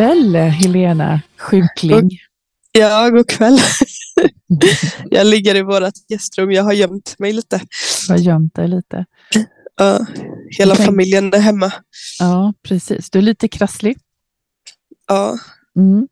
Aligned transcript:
kväll 0.00 0.36
Helena 0.36 1.20
Sjukling. 1.38 2.10
Ja, 2.72 3.10
god 3.10 3.28
kväll. 3.28 3.58
jag 5.10 5.26
ligger 5.26 5.54
i 5.54 5.62
vårt 5.62 5.94
gästrum. 6.08 6.52
Jag 6.52 6.62
har 6.62 6.72
gömt 6.72 7.14
mig 7.18 7.32
lite. 7.32 7.60
Du 8.06 8.12
har 8.12 8.20
gömt 8.20 8.54
dig 8.54 8.68
lite. 8.68 9.04
Ja, 9.76 10.06
hela 10.58 10.74
Okej. 10.74 10.86
familjen 10.86 11.34
är 11.34 11.38
hemma. 11.38 11.72
Ja, 12.18 12.54
precis. 12.62 13.10
Du 13.10 13.18
är 13.18 13.22
lite 13.22 13.48
krasslig. 13.48 13.98
Ja, 15.08 15.38
Mm. 15.76 16.08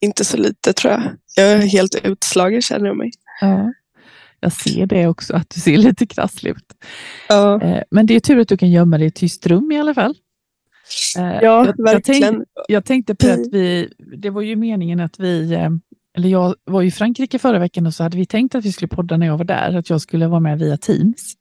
inte 0.00 0.24
så 0.24 0.36
lite 0.36 0.72
tror 0.72 0.92
jag. 0.92 1.02
Jag 1.36 1.52
är 1.52 1.58
helt 1.58 1.94
utslagen 2.04 2.62
känner 2.62 2.86
jag 2.86 2.96
mig. 2.96 3.10
Ja. 3.40 3.72
Jag 4.40 4.52
ser 4.52 4.86
det 4.86 5.06
också, 5.06 5.34
att 5.36 5.50
du 5.50 5.60
ser 5.60 5.76
lite 5.76 6.06
krasslig 6.06 6.50
ut. 6.50 6.72
Ja, 7.28 7.62
Eh, 7.62 7.82
Men 7.90 8.06
det 8.06 8.14
är 8.14 8.20
tur 8.20 8.38
att 8.40 8.48
du 8.48 8.56
kan 8.56 8.70
gömma 8.70 8.98
dig 8.98 9.04
i 9.04 9.08
ett 9.08 9.14
tyst 9.14 9.46
rum 9.46 9.72
i 9.72 9.78
alla 9.80 9.94
fall. 9.94 10.14
Eh, 11.18 11.22
ja 11.24 11.40
jag, 11.42 11.74
jag, 11.78 12.04
tänkte, 12.04 12.44
jag 12.68 12.84
tänkte 12.84 13.14
på 13.14 13.26
Mm. 13.26 13.40
att 13.40 13.46
vi, 13.52 13.88
det 14.16 14.30
var 14.30 14.42
ju 14.42 14.56
meningen 14.56 15.00
att 15.00 15.20
vi, 15.20 15.52
eh, 15.52 15.70
eller 16.16 16.28
jag 16.28 16.54
var 16.64 16.82
i 16.82 16.90
Frankrike 16.90 17.38
förra 17.38 17.58
veckan 17.58 17.86
och 17.86 17.94
så 17.94 18.02
hade 18.02 18.16
vi 18.16 18.26
tänkt 18.26 18.54
att 18.54 18.64
vi 18.64 18.72
skulle 18.72 18.88
podda 18.88 19.16
när 19.16 19.26
jag 19.26 19.38
var 19.38 19.44
där, 19.44 19.76
att 19.76 19.90
jag 19.90 20.00
skulle 20.00 20.26
vara 20.26 20.40
med 20.40 20.58
via 20.58 20.76
Teams. 20.76 21.34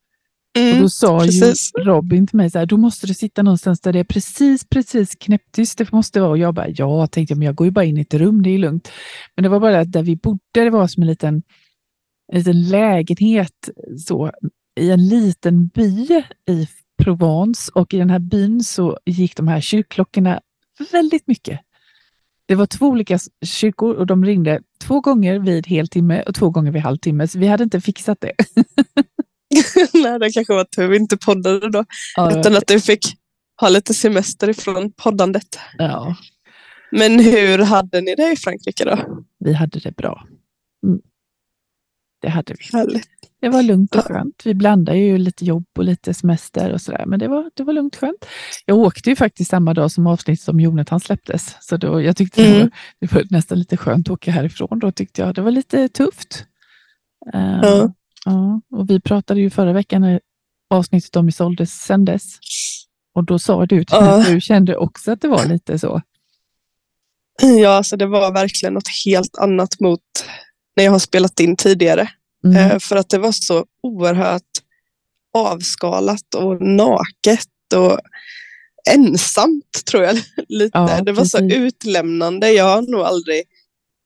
Och 0.55 0.61
Mm, 0.61 0.81
då 0.81 0.89
sa 0.89 1.19
precis. 1.19 1.71
ju 1.77 1.83
Robin 1.83 2.27
till 2.27 2.37
mig 2.37 2.49
så 2.49 2.59
här, 2.59 2.65
då 2.65 2.77
måste 2.77 3.07
du 3.07 3.13
sitta 3.13 3.43
någonstans 3.43 3.81
där 3.81 3.93
det 3.93 3.99
är 3.99 4.03
precis, 4.03 4.65
precis 4.69 5.15
knäpptyst. 5.15 5.77
Det 5.77 5.91
måste 5.91 6.19
vara. 6.21 6.29
Och 6.31 6.37
jag 6.37 6.53
bara, 6.53 6.67
ja, 6.69 7.07
tänkte 7.07 7.31
jag, 7.31 7.37
men 7.37 7.45
jag 7.45 7.55
går 7.55 7.67
ju 7.67 7.71
bara 7.71 7.85
in 7.85 7.97
i 7.97 8.01
ett 8.01 8.13
rum, 8.13 8.41
det 8.43 8.49
är 8.49 8.57
lugnt. 8.57 8.91
Men 9.35 9.43
det 9.43 9.49
var 9.49 9.59
bara 9.59 9.79
att 9.79 9.91
där 9.91 10.03
vi 10.03 10.15
bodde, 10.15 10.39
det 10.53 10.69
var 10.69 10.87
som 10.87 11.03
en 11.03 11.07
liten, 11.09 11.43
en 12.31 12.37
liten 12.37 12.69
lägenhet 12.69 13.69
så, 14.07 14.31
i 14.79 14.91
en 14.91 15.07
liten 15.07 15.67
by 15.67 16.07
i 16.49 16.67
Provence. 17.03 17.71
Och 17.75 17.93
i 17.93 17.97
den 17.97 18.09
här 18.09 18.19
byn 18.19 18.63
så 18.63 18.97
gick 19.05 19.35
de 19.35 19.47
här 19.47 19.61
kyrkklockorna 19.61 20.41
väldigt 20.91 21.27
mycket. 21.27 21.59
Det 22.45 22.55
var 22.55 22.65
två 22.65 22.85
olika 22.87 23.19
kyrkor 23.45 23.95
och 23.95 24.05
de 24.05 24.25
ringde 24.25 24.61
två 24.81 25.01
gånger 25.01 25.39
vid 25.39 25.67
heltimme 25.67 26.23
och 26.23 26.35
två 26.35 26.49
gånger 26.49 26.71
vid 26.71 26.81
halvtimme. 26.81 27.27
Så 27.27 27.39
vi 27.39 27.47
hade 27.47 27.63
inte 27.63 27.81
fixat 27.81 28.17
det. 28.21 28.31
Nej, 29.93 30.19
det 30.19 30.31
kanske 30.31 30.53
var 30.53 30.63
tur 30.63 30.87
vi 30.87 30.97
inte 30.97 31.17
poddade 31.17 31.69
då. 31.69 31.85
Ja, 32.15 32.39
Utan 32.39 32.55
att 32.55 32.67
du 32.67 32.79
fick 32.79 33.05
ha 33.61 33.69
lite 33.69 33.93
semester 33.93 34.49
ifrån 34.49 34.91
poddandet. 34.91 35.59
ja. 35.77 36.15
Men 36.91 37.19
hur 37.19 37.57
hade 37.57 38.01
ni 38.01 38.15
det 38.15 38.31
i 38.31 38.35
Frankrike 38.35 38.85
då? 38.85 39.23
Vi 39.39 39.53
hade 39.53 39.79
det 39.79 39.95
bra. 39.95 40.23
Mm. 40.83 40.99
Det 42.21 42.29
hade 42.29 42.53
vi. 42.59 42.77
Härligt. 42.77 43.07
Det 43.41 43.49
var 43.49 43.63
lugnt 43.63 43.95
och 43.95 44.03
skönt. 44.05 44.41
Vi 44.45 44.53
blandade 44.53 44.97
ju 44.97 45.17
lite 45.17 45.45
jobb 45.45 45.65
och 45.77 45.83
lite 45.83 46.13
semester 46.13 46.71
och 46.73 46.81
sådär, 46.81 47.03
men 47.07 47.19
det 47.19 47.27
var, 47.27 47.51
det 47.53 47.63
var 47.63 47.73
lugnt 47.73 47.95
och 47.95 47.99
skönt. 47.99 48.25
Jag 48.65 48.77
åkte 48.77 49.09
ju 49.09 49.15
faktiskt 49.15 49.49
samma 49.51 49.73
dag 49.73 49.91
som 49.91 50.07
avsnittet 50.07 50.49
om 50.49 50.59
Jonathan 50.59 50.99
släpptes, 50.99 51.55
så 51.61 51.77
då, 51.77 52.01
jag 52.01 52.17
tyckte 52.17 52.41
det, 52.43 52.47
Mm. 52.55 52.59
var, 52.61 52.69
det 52.99 53.13
var 53.15 53.23
nästan 53.29 53.59
lite 53.59 53.77
skönt 53.77 54.07
att 54.07 54.13
åka 54.13 54.31
härifrån. 54.31 54.79
Då 54.79 54.91
tyckte 54.91 55.21
jag 55.21 55.35
det 55.35 55.41
var 55.41 55.51
lite 55.51 55.89
tufft. 55.89 56.45
Ehm, 57.33 57.59
Ja. 57.63 57.93
ja, 58.25 58.61
och 58.71 58.89
vi 58.89 58.99
pratade 59.01 59.39
ju 59.41 59.49
förra 59.49 59.73
veckan 59.73 60.01
när 60.01 60.19
avsnittet 60.69 61.15
om 61.15 61.29
Isolde 61.29 61.65
sändes. 61.65 62.23
Och 63.15 63.23
då 63.25 63.39
sa 63.39 63.65
du 63.65 63.83
till 63.85 63.99
mig 63.99 64.09
Ja. 64.09 64.21
att 64.21 64.27
du 64.27 64.41
kände 64.41 64.75
också 64.77 65.11
att 65.11 65.21
det 65.21 65.27
var 65.27 65.45
lite 65.45 65.79
så. 65.79 66.01
Ja, 67.41 67.69
alltså 67.69 67.97
det 67.97 68.05
var 68.05 68.33
verkligen 68.33 68.73
något 68.73 68.87
helt 69.05 69.37
annat 69.37 69.79
mot 69.79 70.01
när 70.79 70.85
jag 70.85 70.91
har 70.91 70.99
spelat 70.99 71.39
in 71.39 71.55
tidigare. 71.55 72.09
Mm. 72.45 72.71
Eh, 72.71 72.79
För 72.79 72.95
att 72.95 73.09
det 73.09 73.17
var 73.17 73.31
så 73.31 73.65
oerhört 73.83 74.43
avskalat 75.33 76.35
och 76.35 76.61
naket 76.61 77.47
och 77.75 77.99
ensamt 78.89 79.85
tror 79.91 80.03
jag 80.03 80.15
lite. 80.49 80.77
Ja, 80.77 81.01
det 81.01 81.11
var 81.11 81.25
så 81.25 81.39
utlämnande. 81.39 82.51
Jag 82.51 82.63
har 82.63 82.81
nog 82.81 83.01
aldrig 83.01 83.43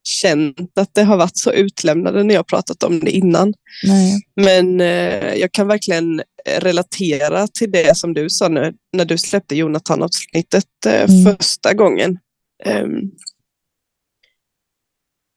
känt 0.04 0.78
att 0.78 0.94
det 0.94 1.04
har 1.04 1.18
varit 1.18 1.38
så 1.38 1.52
utlämnande 1.52 2.24
när 2.24 2.36
jag 2.36 2.48
pratat 2.48 2.84
om 2.84 3.00
det 3.00 3.12
innan. 3.12 3.54
Nej. 3.84 4.22
Men 4.36 4.82
eh, 4.82 5.34
jag 5.36 5.52
kan 5.52 5.68
verkligen 5.68 6.22
relatera 6.58 7.48
till 7.48 7.72
det 7.72 7.98
som 7.98 8.14
du 8.14 8.30
sa 8.30 8.48
nu, 8.48 8.74
när 8.94 9.06
du 9.06 9.18
släppte 9.18 9.56
Jonathan-avsnittet 9.56 10.66
eh, 10.86 11.10
Mm. 11.10 11.36
första 11.36 11.74
gången. 11.74 12.20
Ehm, 12.64 13.02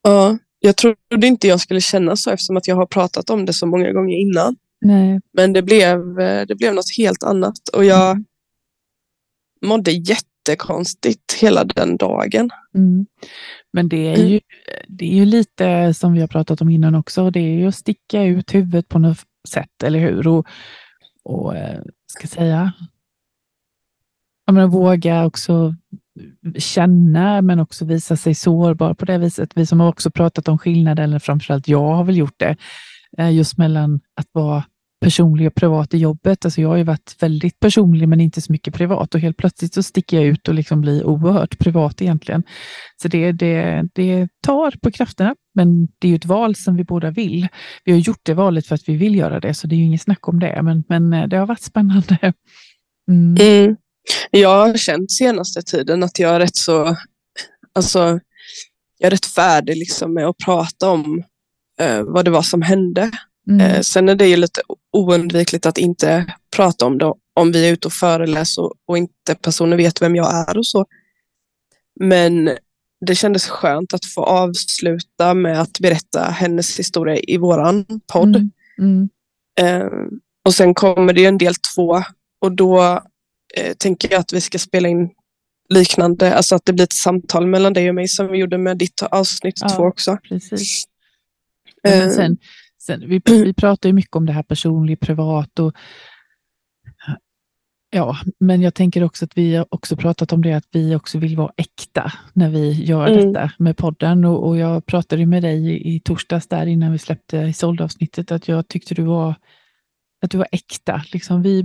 ja, 0.03 0.39
jag 0.67 0.77
trodde 0.77 1.27
inte 1.27 1.49
jag 1.49 1.61
skulle 1.61 1.81
känna 1.81 2.17
så 2.17 2.31
eftersom 2.31 2.57
att 2.57 2.69
jag 2.69 2.77
har 2.77 2.87
pratat 2.87 3.31
om 3.31 3.45
det 3.47 3.53
så 3.53 3.67
många 3.67 3.93
gånger 3.93 4.17
innan. 4.17 4.57
Nej. 4.81 5.21
Men 5.33 5.53
det 5.53 5.63
blev, 5.63 6.21
eh, 6.21 6.47
det 6.47 6.55
blev 6.55 6.75
något 6.75 6.97
helt 6.99 7.23
annat 7.23 7.69
och 7.73 7.85
jag 7.85 8.25
mådde 9.67 9.91
jättekonstigt 9.91 11.33
hela 11.41 11.65
den 11.65 11.97
dagen. 11.97 12.51
Mm. 12.75 13.07
Men 13.73 13.89
det 13.89 14.07
är, 14.09 14.17
Mm. 14.19 14.29
ju, 14.29 14.41
det 14.89 15.05
är 15.05 15.15
ju 15.15 15.25
lite 15.25 15.95
som 15.95 16.13
vi 16.13 16.21
har 16.21 16.29
pratat 16.29 16.61
om 16.61 16.71
innan 16.71 16.95
också. 16.95 17.31
Det 17.31 17.41
är 17.41 17.59
ju 17.59 17.67
att 17.69 17.75
sticka 17.75 18.23
ut 18.23 18.55
huvudet 18.55 18.89
på 18.89 18.99
något 18.99 19.19
sätt, 19.49 19.83
eller 19.85 19.99
hur? 19.99 20.29
Och, 20.29 20.47
och 21.25 21.57
eh, 21.57 21.81
ska 22.07 22.27
säga, 22.29 22.73
jag 24.47 24.55
menar, 24.55 24.69
våga 24.69 25.27
också 25.27 25.75
känna, 26.59 27.43
men 27.43 27.61
också 27.61 27.85
visa 27.85 28.17
sig 28.17 28.35
sårbar 28.35 28.95
på 28.95 29.05
det 29.05 29.19
viset. 29.19 29.51
Vi 29.55 29.67
som 29.67 29.81
har 29.81 29.89
också 29.89 30.11
pratat 30.11 30.49
om 30.49 30.59
skillnader, 30.59 31.03
eller 31.03 31.19
framförallt 31.19 31.69
jag 31.69 31.95
har 31.95 32.05
väl 32.05 32.17
gjort 32.17 32.35
det, 32.37 32.57
eh, 33.19 33.35
just 33.35 33.59
mellan 33.59 34.01
att 34.17 34.29
vara 34.33 34.65
personlig 35.01 35.47
och 35.47 35.55
privat 35.55 35.95
i 35.95 35.99
jobbet. 35.99 36.45
Alltså 36.45 36.61
jag 36.61 36.69
har 36.69 36.77
ju 36.77 36.83
varit 36.85 37.17
väldigt 37.21 37.61
personlig 37.61 38.09
men 38.09 38.21
inte 38.21 38.41
så 38.41 38.53
mycket 38.53 38.75
privat 38.75 39.15
och 39.15 39.21
helt 39.21 39.37
plötsligt 39.37 39.75
så 39.75 39.83
sticker 39.83 40.17
jag 40.17 40.27
ut 40.27 40.49
och 40.49 40.55
liksom 40.55 40.81
blir 40.81 41.05
oerhört 41.05 41.59
privat 41.59 42.03
egentligen. 42.03 42.43
Så 43.03 43.09
det, 43.09 43.33
det, 43.33 43.89
det 43.95 44.29
tar 44.47 44.75
på 44.83 44.91
krafterna, 44.91 45.35
men 45.55 45.89
det 45.99 46.09
är 46.09 46.11
ju 46.11 46.17
ett 46.17 46.25
val 46.25 46.55
som 46.55 46.77
vi 46.77 46.85
båda 46.85 47.11
vill. 47.11 47.49
Vi 47.85 47.93
har 47.93 47.99
gjort 47.99 48.21
det 48.23 48.35
valet 48.35 48.67
för 48.67 48.75
att 48.75 48.89
vi 48.89 48.97
vill 48.97 49.17
göra 49.17 49.41
det, 49.41 49.55
så 49.55 49.67
det 49.67 49.75
är 49.75 49.77
ju 49.77 49.85
inget 49.85 50.03
snack 50.03 50.29
om 50.29 50.41
det, 50.41 50.63
men, 50.63 50.85
men 50.89 51.13
eh, 51.13 51.29
det 51.29 51.37
har 51.37 51.47
varit 51.47 51.63
spännande. 51.63 52.33
Mm. 53.09 53.37
Mm. 53.41 53.77
Jag 54.31 54.67
har 54.67 54.77
känt 54.77 55.13
senaste 55.13 55.63
tiden 55.63 56.03
att 56.03 56.19
jag 56.19 56.35
är 56.35 56.41
rätt 56.41 56.57
så, 56.57 56.97
alltså, 57.73 58.21
jag 58.99 59.07
är 59.07 59.11
rätt 59.11 59.27
färdig 59.27 59.77
liksom 59.77 60.15
med 60.15 60.27
att 60.27 60.39
prata 60.45 60.91
om 60.91 61.23
eh, 61.81 62.03
vad 62.03 62.25
det 62.25 62.31
var 62.31 62.43
som 62.43 62.63
hände. 62.63 63.11
Mm. 63.49 63.61
Eh, 63.61 63.81
sen 63.81 64.09
är 64.09 64.15
det 64.15 64.27
ju 64.27 64.37
lite 64.37 64.61
oundvikligt 64.93 65.67
att 65.67 65.79
inte 65.79 66.35
prata 66.57 66.87
om 66.87 66.99
det 66.99 67.13
om 67.35 67.53
vi 67.53 67.69
är 67.69 67.73
ute 67.73 67.89
och 67.89 67.93
föreläser 67.93 68.63
och, 68.63 68.75
och 68.87 68.99
inte 68.99 69.35
personer 69.41 69.77
vet 69.77 70.03
vem 70.03 70.17
jag 70.17 70.35
är 70.35 70.59
och 70.59 70.67
så. 70.67 70.87
Men 72.01 72.51
det 73.07 73.15
kändes 73.15 73.49
skönt 73.49 73.95
att 73.95 74.05
få 74.15 74.25
avsluta 74.25 75.35
med 75.35 75.61
att 75.61 75.81
berätta 75.81 76.23
hennes 76.23 76.79
historia 76.79 77.17
i 77.17 77.37
våran 77.37 77.87
podd. 78.13 78.37
Mm. 78.37 78.51
Mm. 78.79 79.09
Eh, 79.61 79.89
och 80.45 80.55
sen 80.55 80.75
kommer 80.75 81.13
det 81.13 81.25
en 81.25 81.39
del 81.39 81.55
två 81.75 82.03
och 82.41 82.53
då 82.53 83.03
eh, 83.57 83.75
tänker 83.75 84.13
jag 84.13 84.21
att 84.21 84.33
vi 84.33 84.41
ska 84.41 84.59
spela 84.59 84.89
in 84.89 85.11
liknande, 85.69 86.35
alltså 86.35 86.55
att 86.55 86.65
det 86.65 86.73
blir 86.73 86.85
ett 86.85 86.93
samtal 86.93 87.47
mellan 87.47 87.73
dig 87.73 87.89
och 87.89 87.95
mig 87.95 88.09
som 88.09 88.29
vi 88.29 88.39
gjorde 88.39 88.59
med 88.59 88.77
ditt 88.79 89.03
avsnitt 89.03 89.55
Ja. 89.61 89.69
två 89.69 89.83
också. 89.83 90.19
Precis. 90.29 90.85
Ja, 91.83 91.91
men 91.91 92.03
Eh, 92.09 92.11
sen, 92.11 92.37
sen, 92.83 93.09
vi, 93.09 93.23
vi 93.45 93.55
pratar 93.55 93.89
ju 93.89 93.93
mycket 93.93 94.17
om 94.17 94.27
det 94.27 94.33
här 94.33 94.43
personligt, 94.43 95.01
privat 95.01 95.59
och 95.59 95.73
Ja, 97.91 98.17
men 98.41 98.63
jag 98.63 98.75
tänker 98.75 99.05
också 99.05 99.25
att 99.25 99.39
vi 99.39 99.55
har 99.57 99.67
också 99.71 99.97
pratat 99.97 100.33
om 100.33 100.43
det 100.43 100.53
att 100.53 100.65
vi 100.73 100.97
också 100.97 101.19
vill 101.19 101.37
vara 101.37 101.53
äkta 101.57 102.13
när 102.33 102.51
vi 102.51 102.71
gör 102.73 103.07
Mm. 103.07 103.33
detta 103.33 103.53
med 103.59 103.77
podden. 103.77 104.25
Och, 104.25 104.49
och 104.49 104.57
jag 104.59 104.87
pratade 104.87 105.27
med 105.27 105.43
dig 105.43 105.71
i, 105.71 105.95
i 105.95 106.01
torsdags 106.01 106.47
där 106.49 106.67
innan 106.67 106.93
vi 106.93 106.99
släppte 106.99 107.37
Isolde-avsnittet 107.39 108.33
att 108.33 108.49
jag 108.49 108.69
tyckte 108.69 108.95
du 108.95 109.03
var 109.03 109.35
att 110.27 110.31
du 110.31 110.39
var 110.39 110.49
äkta. 110.53 111.03
Liksom 111.13 111.43
vi, 111.43 111.63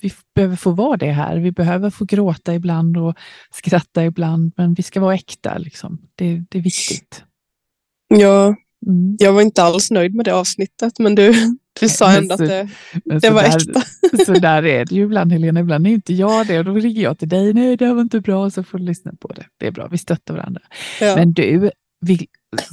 vi 0.00 0.12
behöver 0.34 0.56
få 0.56 0.70
vara 0.70 0.96
det 0.96 1.12
här. 1.12 1.36
Vi 1.36 1.52
behöver 1.52 1.90
få 1.90 2.04
gråta 2.04 2.54
ibland 2.54 2.96
och 2.96 3.14
skratta 3.52 4.04
ibland, 4.04 4.52
men 4.56 4.74
vi 4.74 4.82
ska 4.82 5.00
vara 5.00 5.14
äkta. 5.14 5.58
Liksom. 5.58 5.98
Det, 6.14 6.42
det 6.50 6.58
är 6.58 6.62
viktigt. 6.62 7.24
Ja, 8.08 8.54
Mm. 8.86 9.16
jag 9.18 9.32
var 9.32 9.42
inte 9.42 9.62
alls 9.62 9.90
nöjd 9.90 10.14
med 10.14 10.24
det 10.24 10.34
avsnittet 10.34 10.98
men 10.98 11.14
du, 11.14 11.34
du 11.80 11.88
sa 11.88 12.12
ändå 12.16 12.36
så- 12.36 12.42
att 12.44 12.48
det, 12.48 12.68
det 13.20 13.30
var 13.30 13.42
där, 13.42 13.56
äkta. 13.56 13.82
Så 14.24 14.32
där 14.32 14.64
är 14.66 14.84
det 14.84 14.94
ju 14.94 15.02
ibland 15.04 15.32
Helena, 15.32 15.60
ibland 15.60 15.86
är 15.86 15.90
inte 15.90 16.12
jag 16.14 16.46
det 16.46 16.58
och 16.58 16.64
då 16.64 16.74
ringer 16.74 17.02
jag 17.02 17.18
till 17.18 17.28
dig, 17.28 17.54
nej 17.54 17.76
det 17.76 17.94
var 17.94 18.00
inte 18.00 18.20
bra, 18.20 18.50
så 18.50 18.62
får 18.62 18.78
du 18.78 18.84
lyssna 18.84 19.12
på 19.20 19.28
det. 19.28 19.46
Det 19.60 19.66
är 19.66 19.70
bra, 19.70 19.88
vi 19.88 19.98
stöttar 19.98 20.34
varandra. 20.34 20.60
Ja. 21.00 21.16
Men 21.16 21.32
du, 21.32 21.70
vi, 22.00 22.26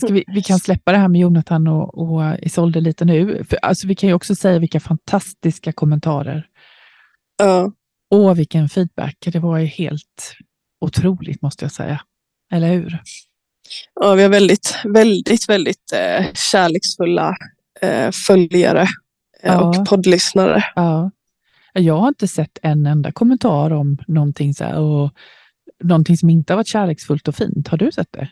vi, 0.10 0.24
vi 0.28 0.42
kan 0.42 0.60
släppa 0.60 0.92
det 0.92 0.98
här 0.98 1.07
med 1.07 1.22
Jonathan 1.22 1.68
och, 1.68 1.98
och 1.98 2.39
Isolde 2.39 2.81
lite 2.81 3.06
nu. 3.06 3.44
För, 3.50 3.57
alltså, 3.62 3.88
vi 3.88 3.95
kan 3.95 4.10
ju 4.10 4.16
också 4.16 4.36
säga 4.36 4.60
vilka 4.60 4.80
fantastiska 4.80 5.72
kommentarer. 5.74 6.48
ja. 7.38 7.72
Åh, 8.13 8.33
vilken 8.33 8.69
feedback. 8.69 9.18
Det 9.19 9.39
var 9.39 9.57
ju 9.57 9.66
helt 9.66 10.33
otroligt 10.81 11.42
måste 11.42 11.66
jag 11.66 11.72
säga. 11.72 12.01
Eller 12.51 12.74
hur? 12.74 13.00
ja, 14.01 14.13
vi 14.13 14.22
har 14.24 14.30
väldigt, 14.30 14.75
väldigt, 14.86 15.50
väldigt 15.50 15.94
eh, 15.94 16.25
kärleksfulla 16.33 17.36
eh, 17.81 18.12
följare 18.12 18.81
eh, 18.81 18.88
Ja. 19.44 19.62
och 19.80 19.86
poddlyssnare. 19.86 20.63
Ja. 20.75 21.12
Jag 21.74 21.98
har 21.98 22.07
inte 22.07 22.28
sett 22.28 22.60
en 22.62 22.86
enda 22.86 23.12
kommentar 23.12 23.74
om 23.74 23.98
någonting 24.07 24.54
så 24.54 24.63
här. 24.63 24.80
Och 24.80 25.12
någonting 25.83 26.18
som 26.18 26.30
inte 26.30 26.54
har 26.54 26.57
varit 26.57 26.68
kärleksfullt 26.68 27.28
och 27.28 27.36
fint. 27.36 27.68
Har 27.68 27.78
du 27.78 27.92
sett 27.92 28.12
det? 28.12 28.30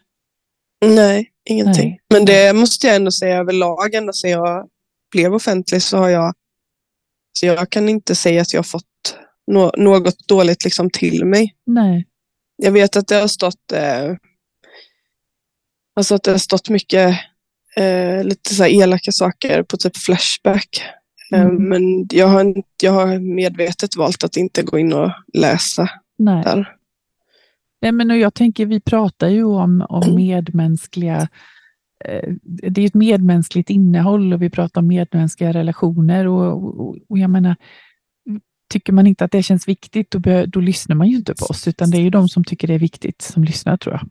Nej, 0.85 1.29
ingenting. 1.45 1.89
Nej. 1.89 1.99
Men 2.13 2.25
det 2.25 2.53
måste 2.53 2.87
jag 2.87 2.95
ändå 2.95 3.11
säga 3.11 3.37
överlag, 3.37 3.93
ända 3.93 4.13
sedan 4.13 4.31
jag 4.31 4.67
blev 5.11 5.33
offentlig 5.33 5.81
så 5.81 5.97
har 5.97 6.09
jag, 6.09 6.33
så 7.39 7.45
jag 7.45 7.69
kan 7.69 7.89
inte 7.89 8.15
säga 8.15 8.41
att 8.41 8.53
jag 8.53 8.57
har 8.59 8.63
fått 8.63 8.85
nå- 9.51 9.73
något 9.77 10.27
dåligt 10.27 10.63
liksom 10.63 10.89
till 10.89 11.25
mig. 11.25 11.55
Nej. 11.65 12.05
Jag 12.57 12.71
vet 12.71 12.95
att 12.95 13.07
det 13.07 13.15
har 13.15 13.27
stått, 13.27 13.71
eh, 13.73 14.15
alltså 15.95 16.15
att 16.15 16.23
det 16.23 16.31
har 16.31 16.37
stått 16.37 16.69
mycket 16.69 17.19
eh, 17.75 18.23
lite 18.23 18.55
så 18.55 18.65
elaka 18.65 19.11
saker 19.11 19.63
på 19.63 19.77
typ 19.77 19.97
Flashback. 19.97 20.81
Eh, 21.33 21.41
Mm. 21.41 21.69
men 21.69 22.07
jag 22.11 22.27
har, 22.27 22.53
jag 22.83 22.91
har 22.91 23.19
medvetet 23.19 23.95
valt 23.95 24.23
att 24.23 24.37
inte 24.37 24.63
gå 24.63 24.79
in 24.79 24.93
och 24.93 25.11
läsa 25.33 25.89
Nej. 26.17 26.43
där. 26.43 26.75
Nej, 27.81 27.91
men 27.91 28.11
och 28.11 28.17
jag 28.17 28.33
tänker, 28.33 28.65
vi 28.65 28.79
pratar 28.79 29.27
ju 29.29 29.43
om, 29.43 29.85
om 29.89 30.15
medmänskliga 30.15 31.27
eh, 32.05 32.33
det 32.43 32.81
är 32.81 32.85
ett 32.85 32.93
medmänskligt 32.93 33.69
innehåll 33.69 34.33
och 34.33 34.41
vi 34.41 34.49
pratar 34.49 34.81
om 34.81 34.87
medmänskliga 34.87 35.53
relationer 35.53 36.27
och, 36.27 36.79
och, 36.79 36.97
och 37.09 37.19
jag 37.19 37.29
menar, 37.29 37.55
tycker 38.69 38.93
man 38.93 39.07
inte 39.07 39.25
att 39.25 39.31
det 39.31 39.43
känns 39.43 39.67
viktigt, 39.67 40.11
då, 40.11 40.19
bör, 40.19 40.45
då 40.47 40.59
lyssnar 40.59 40.95
man 40.95 41.07
ju 41.07 41.15
inte 41.17 41.35
på 41.35 41.45
oss, 41.45 41.67
utan 41.67 41.91
det 41.91 41.97
är 41.97 42.01
ju 42.01 42.09
de 42.09 42.29
som 42.29 42.43
tycker 42.43 42.67
det 42.67 42.73
är 42.73 42.79
viktigt 42.79 43.21
som 43.21 43.43
lyssnar 43.43 43.77
tror 43.77 43.95
jag. 43.95 44.09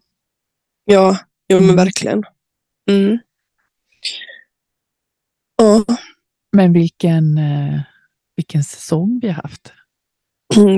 Ja, 0.85 1.19
jo 1.49 1.57
men 1.57 1.65
Mm. 1.65 1.77
verkligen. 1.77 2.25
Mm. 2.91 3.19
Ja, 5.57 5.85
Men 6.53 6.73
vilken, 6.73 7.39
eh, 7.39 7.81
vilken 8.37 8.65
säsong 8.65 9.19
vi 9.23 9.29
har 9.29 9.43
haft. 9.43 9.73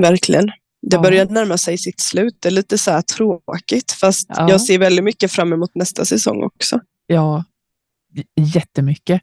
verkligen. 0.01 0.51
Det 0.81 0.95
Ja. 0.95 1.01
börjar 1.01 1.25
närma 1.25 1.57
sig 1.57 1.77
sitt 1.77 1.99
slut. 1.99 2.37
Det 2.39 2.49
är 2.49 2.51
lite 2.51 2.77
så 2.77 2.91
här 2.91 3.01
tråkigt, 3.01 3.91
fast 3.91 4.25
Ja. 4.29 4.49
jag 4.49 4.61
ser 4.61 4.79
väldigt 4.79 5.03
mycket 5.05 5.31
fram 5.31 5.53
emot 5.53 5.75
nästa 5.75 6.05
säsong 6.05 6.43
också. 6.43 6.79
Ja, 7.07 7.43
jättemycket. 8.55 9.21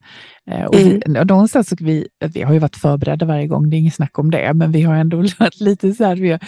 Eh, 0.51 0.65
Och 0.65 0.75
Mm. 0.75 1.01
vi, 1.07 1.13
någonstans 1.25 1.73
vi, 1.81 2.09
vi 2.35 2.43
har 2.43 2.53
ju 2.53 2.59
varit 2.59 2.77
förberedda 2.77 3.27
varje 3.27 3.47
gång, 3.47 3.71
det 3.71 3.77
är 3.77 3.79
inget 3.79 3.95
snack 3.95 4.19
om 4.19 4.31
det, 4.31 4.55
men 4.55 4.73
vi 4.73 4.83
har 4.83 4.95
ändå 4.95 5.17
varit 5.39 5.61
lite 5.61 5.93
så 5.95 6.05
här, 6.05 6.17
vi 6.17 6.31
har 6.31 6.41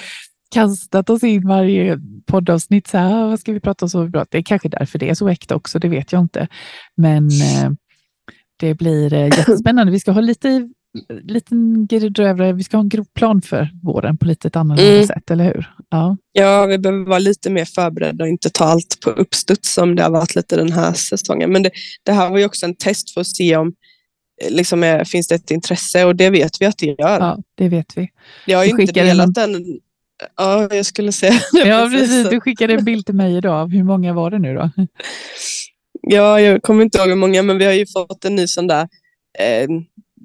kastat 0.54 1.10
oss 1.10 1.22
in 1.24 1.46
varje 1.48 1.98
poddavsnitt, 2.26 2.86
så 2.86 2.98
här, 2.98 3.14
"Ah, 3.14 3.26
vad 3.26 3.40
ska 3.40 3.52
vi 3.52 3.60
prata 3.60 3.84
om? 3.84 3.88
Så 3.90 4.02
vi 4.04 4.12
pratar. 4.12 4.28
Det 4.30 4.38
är 4.38 4.42
kanske 4.42 4.68
därför 4.68 4.98
det 4.98 5.08
är 5.10 5.14
så 5.14 5.28
äkta 5.28 5.54
också, 5.56 5.78
det 5.78 5.88
vet 5.88 6.12
jag 6.12 6.20
inte. 6.22 6.48
Men 6.96 7.28
eh, 7.28 7.70
det 8.60 8.74
blir 8.74 9.12
eh, 9.12 9.24
jättespännande. 9.38 9.92
Vi 9.92 10.00
ska 10.00 10.12
ha 10.12 10.20
lite 10.20 10.68
liten 11.22 11.86
grej 11.86 12.52
vi 12.52 12.64
ska 12.64 12.76
ha 12.76 12.82
en 12.82 12.88
grov 12.88 13.04
plan 13.14 13.42
för 13.42 13.68
våren 13.82 14.16
på 14.16 14.26
lite 14.26 14.48
ett 14.48 14.56
annorlunda 14.56 14.92
Mm. 14.94 15.06
sätt, 15.06 15.30
eller 15.30 15.44
hur? 15.44 15.74
Ja, 15.90 16.16
Ja, 16.32 16.66
vi 16.66 16.78
behöver 16.78 17.04
vara 17.04 17.18
lite 17.18 17.50
mer 17.50 17.64
förberedda 17.64 18.24
och 18.24 18.28
inte 18.28 18.50
ta 18.50 18.64
allt 18.64 18.98
på 19.04 19.10
uppstuds 19.10 19.74
som 19.74 19.94
det 19.96 20.02
har 20.02 20.10
varit 20.10 20.34
lite 20.34 20.56
den 20.56 20.72
här 20.72 20.92
säsongen. 20.92 21.52
Men 21.52 21.62
det, 21.62 21.70
det 22.02 22.12
här 22.12 22.30
var 22.30 22.38
ju 22.38 22.44
också 22.44 22.66
en 22.66 22.74
test 22.76 23.10
för 23.10 23.20
att 23.20 23.26
se 23.26 23.56
om 23.56 23.72
eh, 24.44 24.50
liksom, 24.54 24.82
är, 24.82 25.04
finns 25.04 25.28
det 25.28 25.34
ett 25.34 25.50
intresse 25.50 26.04
och 26.04 26.16
det 26.16 26.30
vet 26.30 26.60
vi 26.60 26.66
att 26.66 26.78
det 26.78 26.86
gör. 26.86 26.96
ja 26.98 27.38
det 27.54 27.68
vet 27.68 27.96
vi. 27.96 28.08
jag 28.46 28.58
har 28.58 28.64
ju 28.64 28.70
inte 28.70 28.92
delat 28.92 29.34
den. 29.34 29.64
Ja, 30.36 30.74
jag 30.74 30.86
skulle 30.86 31.12
säga. 31.12 31.40
Ja, 31.64 31.88
precis. 31.92 32.30
Du 32.30 32.40
skickade 32.40 32.74
en 32.74 32.84
bild 32.84 33.06
till 33.06 33.14
mig 33.14 33.36
idag. 33.36 33.72
Hur 33.72 33.84
många 33.84 34.12
var 34.12 34.30
det 34.30 34.38
nu 34.38 34.54
då? 34.54 34.70
Ja, 36.02 36.40
jag 36.40 36.62
kommer 36.62 36.84
inte 36.84 36.98
ihåg 36.98 37.08
hur 37.08 37.16
många, 37.16 37.42
men 37.42 37.58
vi 37.58 37.64
har 37.64 37.72
ju 37.72 37.86
fått 37.86 38.24
en 38.24 38.34
ny 38.34 38.46
sån 38.46 38.66
där 38.66 38.88
eh, 39.38 39.68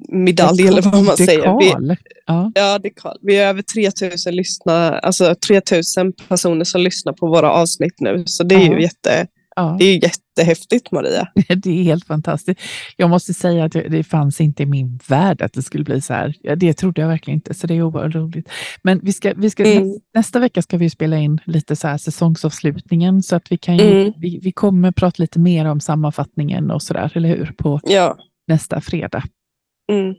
medalj 0.10 0.68
eller 0.68 0.82
vad 0.82 1.04
man 1.04 1.18
säger. 1.18 1.60
Vi, 1.60 1.66
Dekal. 1.66 1.96
Ja, 2.26 2.52
ja, 2.56 2.80
dekal. 2.80 3.18
Vi 3.22 3.36
är 3.38 3.48
över 3.48 3.62
3000 3.62 4.36
lyssnare, 4.36 5.00
alltså 5.00 5.36
3000 5.48 6.14
personer 6.28 6.64
som 6.64 6.82
lyssnar 6.82 7.14
på 7.14 7.28
våra 7.28 7.52
avsnitt 7.52 7.96
nu. 8.00 8.24
Så 8.26 8.44
det 8.44 8.56
är 8.56 8.60
Ja. 8.60 8.74
ju 8.76 8.82
jätte, 8.82 9.28
ja, 9.56 9.76
det 9.80 9.86
är 9.86 10.04
jättehäftigt 10.04 10.92
Maria. 10.92 11.28
det 11.56 11.70
är 11.80 11.84
helt 11.84 12.06
fantastiskt. 12.08 12.60
Jag 12.98 13.10
måste 13.10 13.34
säga 13.34 13.66
att 13.66 13.72
det 13.72 14.04
fanns 14.04 14.42
inte 14.42 14.64
i 14.64 14.66
min 14.66 15.00
värld 15.08 15.42
att 15.42 15.54
det 15.54 15.62
skulle 15.62 15.84
bli 15.84 16.02
så 16.02 16.14
här. 16.14 16.56
Det 16.56 16.74
trodde 16.74 17.02
jag 17.02 17.08
verkligen 17.08 17.38
inte, 17.38 17.54
så 17.54 17.68
det 17.68 17.74
är 17.74 17.82
oerhört 17.82 18.16
roligt. 18.16 18.50
Men 18.84 19.00
vi 19.04 19.14
ska, 19.14 19.34
vi 19.38 19.50
ska, 19.50 19.64
Mm. 19.66 19.84
nä- 19.88 19.98
nästa 20.16 20.40
vecka 20.40 20.62
ska 20.62 20.78
vi 20.78 20.90
spela 20.90 21.18
in 21.18 21.40
lite 21.46 21.76
så 21.76 21.88
här 21.88 21.98
säsongsavslutningen, 21.98 23.24
så 23.24 23.36
att 23.36 23.52
vi 23.52 23.58
kan 23.58 23.78
ju, 23.78 24.02
Mm. 24.02 24.14
vi, 24.18 24.40
vi 24.44 24.52
kommer 24.52 24.92
prata 24.92 25.16
lite 25.22 25.40
mer 25.40 25.66
om 25.66 25.80
sammanfattningen 25.80 26.72
och 26.72 26.82
så 26.82 26.94
där, 26.94 27.12
eller 27.18 27.30
hur? 27.30 27.54
På 27.58 27.80
nästa 28.48 28.82
fredag. 28.82 29.24
Mm. 29.92 30.16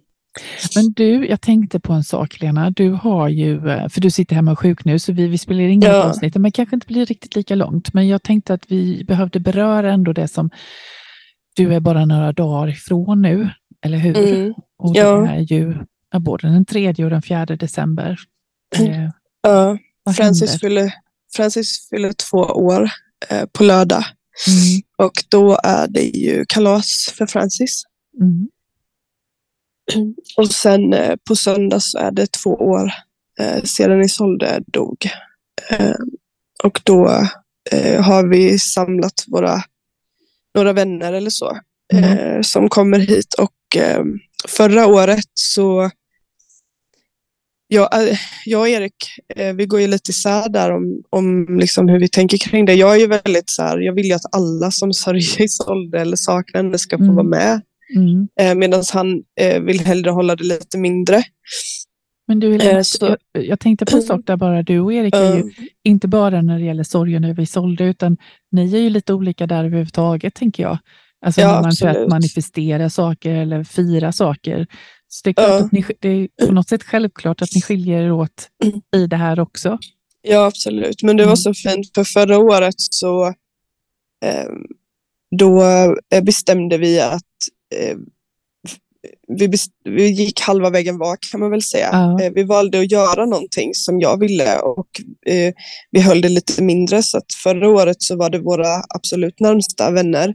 Men 0.77 0.93
du, 0.93 1.27
jag 1.27 1.41
tänkte 1.41 1.81
på 1.81 1.93
en 1.93 2.05
sak 2.05 2.41
Lena. 2.41 2.71
Du 2.71 2.91
har 2.91 3.29
ju, 3.29 3.69
eh, 3.71 3.89
för 3.89 4.01
du 4.01 4.11
sitter 4.11 4.35
hemma 4.37 4.57
sjuk 4.57 4.85
nu, 4.85 4.99
så 4.99 5.13
vi, 5.13 5.27
vi 5.29 5.39
spelar 5.39 5.61
in 5.63 5.81
Ja. 5.81 6.03
avsnitt, 6.05 6.37
men 6.37 6.53
kanske 6.53 6.77
inte 6.77 6.87
blir 6.87 7.07
riktigt 7.07 7.37
lika 7.37 7.55
långt. 7.55 7.93
Men 7.93 8.09
jag 8.09 8.23
tänkte 8.23 8.55
att 8.55 8.71
vi 8.71 9.05
behövde 9.05 9.41
beröra 9.41 9.93
ändå 9.93 10.13
det 10.13 10.29
som 10.29 10.51
du 11.57 11.75
är 11.75 11.81
bara 11.81 12.05
några 12.05 12.33
dagar 12.33 12.69
ifrån 12.69 13.23
nu, 13.23 13.51
eller 13.85 13.99
hur? 13.99 14.17
Mm. 14.17 14.55
Och 14.79 14.93
det 14.95 15.01
Ja. 15.01 15.29
är 15.29 15.41
ju 15.41 15.75
ja, 16.13 16.19
både 16.19 16.49
den 16.49 16.65
3 16.65 16.89
och 17.05 17.11
den 17.11 17.23
4 17.23 17.47
december. 17.47 18.19
Eh, 18.77 19.09
Ja. 19.43 19.79
Francis, 20.17 20.61
fyller, 20.61 20.93
Francis 21.37 21.89
fyller 21.91 22.13
två 22.13 22.39
år 22.39 22.91
eh, 23.29 23.45
på 23.53 23.65
lördag 23.65 24.05
Mm, 24.49 24.83
och 25.09 25.13
då 25.29 25.59
är 25.65 25.89
det 25.89 26.01
ju 26.03 26.45
kalas 26.49 27.15
för 27.19 27.27
Francis. 27.27 27.83
mm, 28.21 28.49
Och 30.37 30.49
sen 30.49 30.93
eh, 30.93 31.17
på 31.29 31.37
söndag 31.37 31.81
så 31.81 31.99
är 31.99 32.11
det 32.11 32.33
två 32.33 32.51
år 32.51 32.91
eh, 33.41 33.63
sedan 33.63 34.03
Isolde 34.03 34.61
dog. 34.67 34.97
Eh, 35.71 35.95
och 36.65 36.81
då 36.85 37.07
har 38.01 38.29
vi 38.31 38.59
samlat 38.59 39.25
våra 39.27 39.63
några 40.55 40.73
vänner 40.73 41.13
eller 41.13 41.31
så 41.31 41.59
Mm. 41.95 42.45
som 42.45 42.69
kommer 42.69 42.99
hit. 42.99 43.35
Och 43.35 43.77
förra 44.49 44.87
året 44.87 45.25
så 45.35 45.91
jag, 47.69 47.89
jag 48.45 48.61
och 48.61 48.69
Erik, 48.69 48.95
vi 49.55 49.67
går 49.67 49.81
ju 49.81 49.87
lite 49.87 50.11
isär 50.11 50.49
där 50.49 50.71
om, 50.71 51.03
om 51.11 51.59
liksom 51.59 51.89
hur 51.89 52.01
vi 52.01 52.09
tänker 52.09 52.39
kring 52.39 52.65
det. 52.65 52.75
Jag 52.75 52.95
är 52.95 53.01
ju 53.01 53.07
väldigt 53.07 53.51
så 53.51 53.63
här, 53.63 53.79
jag 53.79 53.93
vill 53.93 54.07
ju 54.07 54.13
att 54.13 54.35
alla 54.35 54.71
som 54.71 54.93
sörjer 55.05 55.43
Isolde 55.43 56.01
eller 56.01 56.17
saknar 56.17 56.63
henne 56.63 56.79
ska 56.79 56.99
få 56.99 57.03
Mm. 57.05 57.15
vara 57.17 57.27
med. 57.27 57.63
Mm. 57.97 58.29
Eh, 58.41 58.55
Medan 58.55 58.83
han 58.93 59.23
eh, 59.41 59.61
vill 59.63 59.81
hellre 59.81 60.11
hålla 60.11 60.37
det 60.37 60.45
lite 60.45 60.79
mindre. 60.79 61.23
Men 62.29 62.41
du, 62.41 62.53
Helena, 62.53 62.71
Eh, 62.79 62.83
så- 62.83 63.17
jag, 63.33 63.45
jag 63.45 63.61
tänkte 63.61 63.85
på 63.87 63.97
en 63.97 64.03
sak 64.03 64.21
där 64.25 64.37
bara. 64.37 64.63
Du 64.63 64.81
och 64.81 64.93
Erik 64.93 65.15
är 65.15 65.35
ju 65.37 65.41
Eh, 65.41 65.47
inte 65.85 66.09
bara 66.09 66.43
när 66.43 66.59
det 66.59 66.65
gäller 66.65 66.85
sorgen 66.85 67.25
över 67.25 67.43
Isolde, 67.43 67.85
utan 67.85 68.17
ni 68.53 68.75
är 68.75 68.81
ju 68.81 68.91
lite 68.91 69.15
olika 69.15 69.47
där 69.47 69.65
överhuvudtaget, 69.65 70.35
tänker 70.35 70.63
jag. 70.63 70.79
Alltså 71.27 71.41
Ja, 71.41 71.47
när 71.55 71.63
man 71.63 71.73
för 71.73 71.87
att 71.87 71.91
absolut. 71.91 72.11
manifestera 72.11 72.91
saker 72.91 73.35
eller 73.35 73.65
fira 73.65 74.13
saker. 74.13 74.67
Så 75.09 75.21
det 75.25 75.31
är, 75.31 75.35
klart 75.35 75.63
att 75.63 75.73
ni, 75.73 75.85
det 76.01 76.09
är 76.09 76.47
på 76.47 76.53
något 76.53 76.69
sätt 76.69 76.83
självklart 76.83 77.43
att 77.43 77.55
ni 77.55 77.61
skiljer 77.63 78.03
er 78.03 78.13
åt 78.13 78.49
Mm. 78.65 78.81
i 78.97 79.07
det 79.07 79.17
här 79.17 79.41
också. 79.41 79.79
Ja, 80.23 80.47
absolut. 80.47 81.03
Men 81.03 81.17
det 81.17 81.23
var 81.23 81.29
Mm. 81.31 81.37
så 81.37 81.55
fint, 81.55 81.91
för 81.95 82.05
förra 82.05 82.39
året 82.39 82.75
så 82.79 83.27
eh, 84.25 84.47
då 85.39 85.63
bestämde 86.23 86.79
vi 86.79 87.01
att 87.01 87.23
eh, 87.77 87.97
vi, 89.29 89.53
vi 89.85 90.11
gick 90.11 90.41
halva 90.41 90.71
vägen 90.71 90.99
var 90.99 91.19
kan 91.31 91.41
man 91.41 91.51
väl 91.51 91.63
säga. 91.63 91.89
Ja. 91.93 92.23
Eh, 92.23 92.33
vi 92.35 92.43
valde 92.43 92.81
att 92.81 92.91
göra 92.91 93.27
någonting 93.27 93.75
som 93.75 94.01
jag 94.01 94.21
ville 94.21 94.59
och 94.59 95.01
eh, 95.27 95.55
vi 95.91 96.01
höll 96.01 96.21
det 96.21 96.29
lite 96.29 96.63
mindre. 96.63 97.03
Så 97.03 97.19
att 97.19 97.33
förra 97.43 97.69
året 97.69 98.03
så 98.03 98.17
var 98.17 98.31
det 98.31 98.39
våra 98.39 98.83
absolut 98.89 99.41
närmsta 99.41 99.91
vänner 99.91 100.35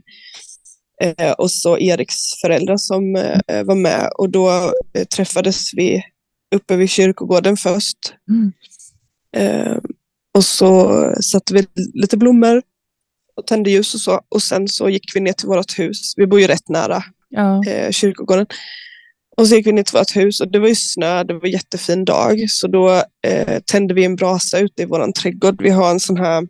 eh, 1.02 1.32
och 1.32 1.50
så 1.50 1.78
Eriks 1.78 2.40
föräldrar 2.40 2.76
som 2.76 3.16
eh, 3.16 3.64
var 3.64 3.74
med 3.74 4.10
och 4.18 4.30
då 4.30 4.72
eh, 4.94 5.04
träffades 5.04 5.74
vi 5.74 6.02
uppe 6.54 6.76
vid 6.76 6.90
kyrkogården 6.90 7.56
först. 7.56 7.98
Mm. 8.30 8.52
Och 10.34 10.44
så 10.44 11.06
satte 11.20 11.54
vi 11.54 11.66
lite 11.94 12.16
blommor 12.16 12.62
och 13.36 13.46
tände 13.46 13.70
ljus 13.70 13.94
och 13.94 14.00
så. 14.00 14.20
Och 14.28 14.42
sen 14.42 14.68
så 14.68 14.88
gick 14.88 15.16
vi 15.16 15.20
ner 15.20 15.32
till 15.32 15.48
vårt 15.48 15.78
hus. 15.78 16.14
Vi 16.16 16.26
bor 16.26 16.40
ju 16.40 16.46
rätt 16.46 16.68
nära 16.68 17.04
Ja. 17.32 17.62
eh, 17.66 17.90
kyrkogården. 17.90 18.46
Och 19.36 19.48
så 19.48 19.54
gick 19.54 19.66
vi 19.66 19.72
ner 19.72 19.82
till 19.82 19.98
vårt 19.98 20.16
hus 20.16 20.40
och 20.40 20.52
det 20.52 20.58
var 20.58 20.68
ju 20.68 20.74
snö, 20.74 21.24
det 21.24 21.34
var 21.34 21.44
en 21.46 21.50
jättefin 21.50 22.04
dag. 22.04 22.44
Så 22.48 22.66
då 22.68 23.02
eh, 23.26 23.58
tände 23.66 23.94
vi 23.94 24.04
en 24.04 24.16
brasa 24.16 24.58
ute 24.58 24.82
i 24.82 24.86
vår 24.86 25.12
trädgård. 25.12 25.62
Vi 25.62 25.70
har 25.70 25.90
en 25.90 26.00
sån 26.00 26.16
här, 26.16 26.46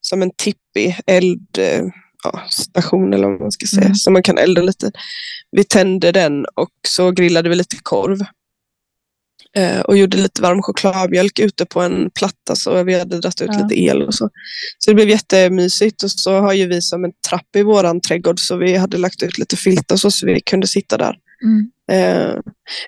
som 0.00 0.22
en 0.22 0.30
tippi 0.36 0.96
eld, 1.06 1.58
eh, 1.58 1.82
ja, 2.24 2.40
station 2.50 3.12
eller 3.14 3.28
vad 3.28 3.40
man 3.40 3.52
ska 3.52 3.66
säga, 3.66 3.82
Mm. 3.84 3.94
så 3.94 4.10
man 4.10 4.22
kan 4.22 4.38
elda 4.38 4.62
lite. 4.62 4.90
Vi 5.50 5.64
tände 5.64 6.12
den 6.12 6.44
och 6.54 6.70
så 6.88 7.10
grillade 7.10 7.48
vi 7.48 7.54
lite 7.54 7.76
korv. 7.82 8.18
Eh, 9.58 9.80
och 9.80 9.96
gjorde 9.96 10.16
lite 10.16 10.42
varm 10.42 10.62
chokladmjölk 10.62 11.38
ute 11.38 11.66
på 11.66 11.80
en 11.80 12.10
platta 12.10 12.56
så 12.56 12.82
vi 12.82 12.98
hade 12.98 13.18
dragit 13.18 13.40
ut 13.42 13.48
Ja. 13.52 13.62
lite 13.62 13.80
el 13.80 14.02
och 14.02 14.14
så. 14.14 14.30
Så 14.78 14.90
det 14.90 14.94
blev 14.94 15.08
jättemysigt 15.08 16.02
och 16.02 16.10
så 16.10 16.40
har 16.40 16.52
ju 16.52 16.66
vi 16.66 16.82
som 16.82 17.04
en 17.04 17.12
trapp 17.28 17.56
i 17.56 17.62
våran 17.62 18.00
trädgård 18.00 18.40
så 18.40 18.56
vi 18.56 18.76
hade 18.76 18.98
lagt 18.98 19.22
ut 19.22 19.38
lite 19.38 19.56
filtar 19.56 19.96
så, 19.96 20.10
så 20.10 20.26
vi 20.26 20.40
kunde 20.40 20.66
sitta 20.66 20.96
där. 20.96 21.16
Mm. 21.44 21.70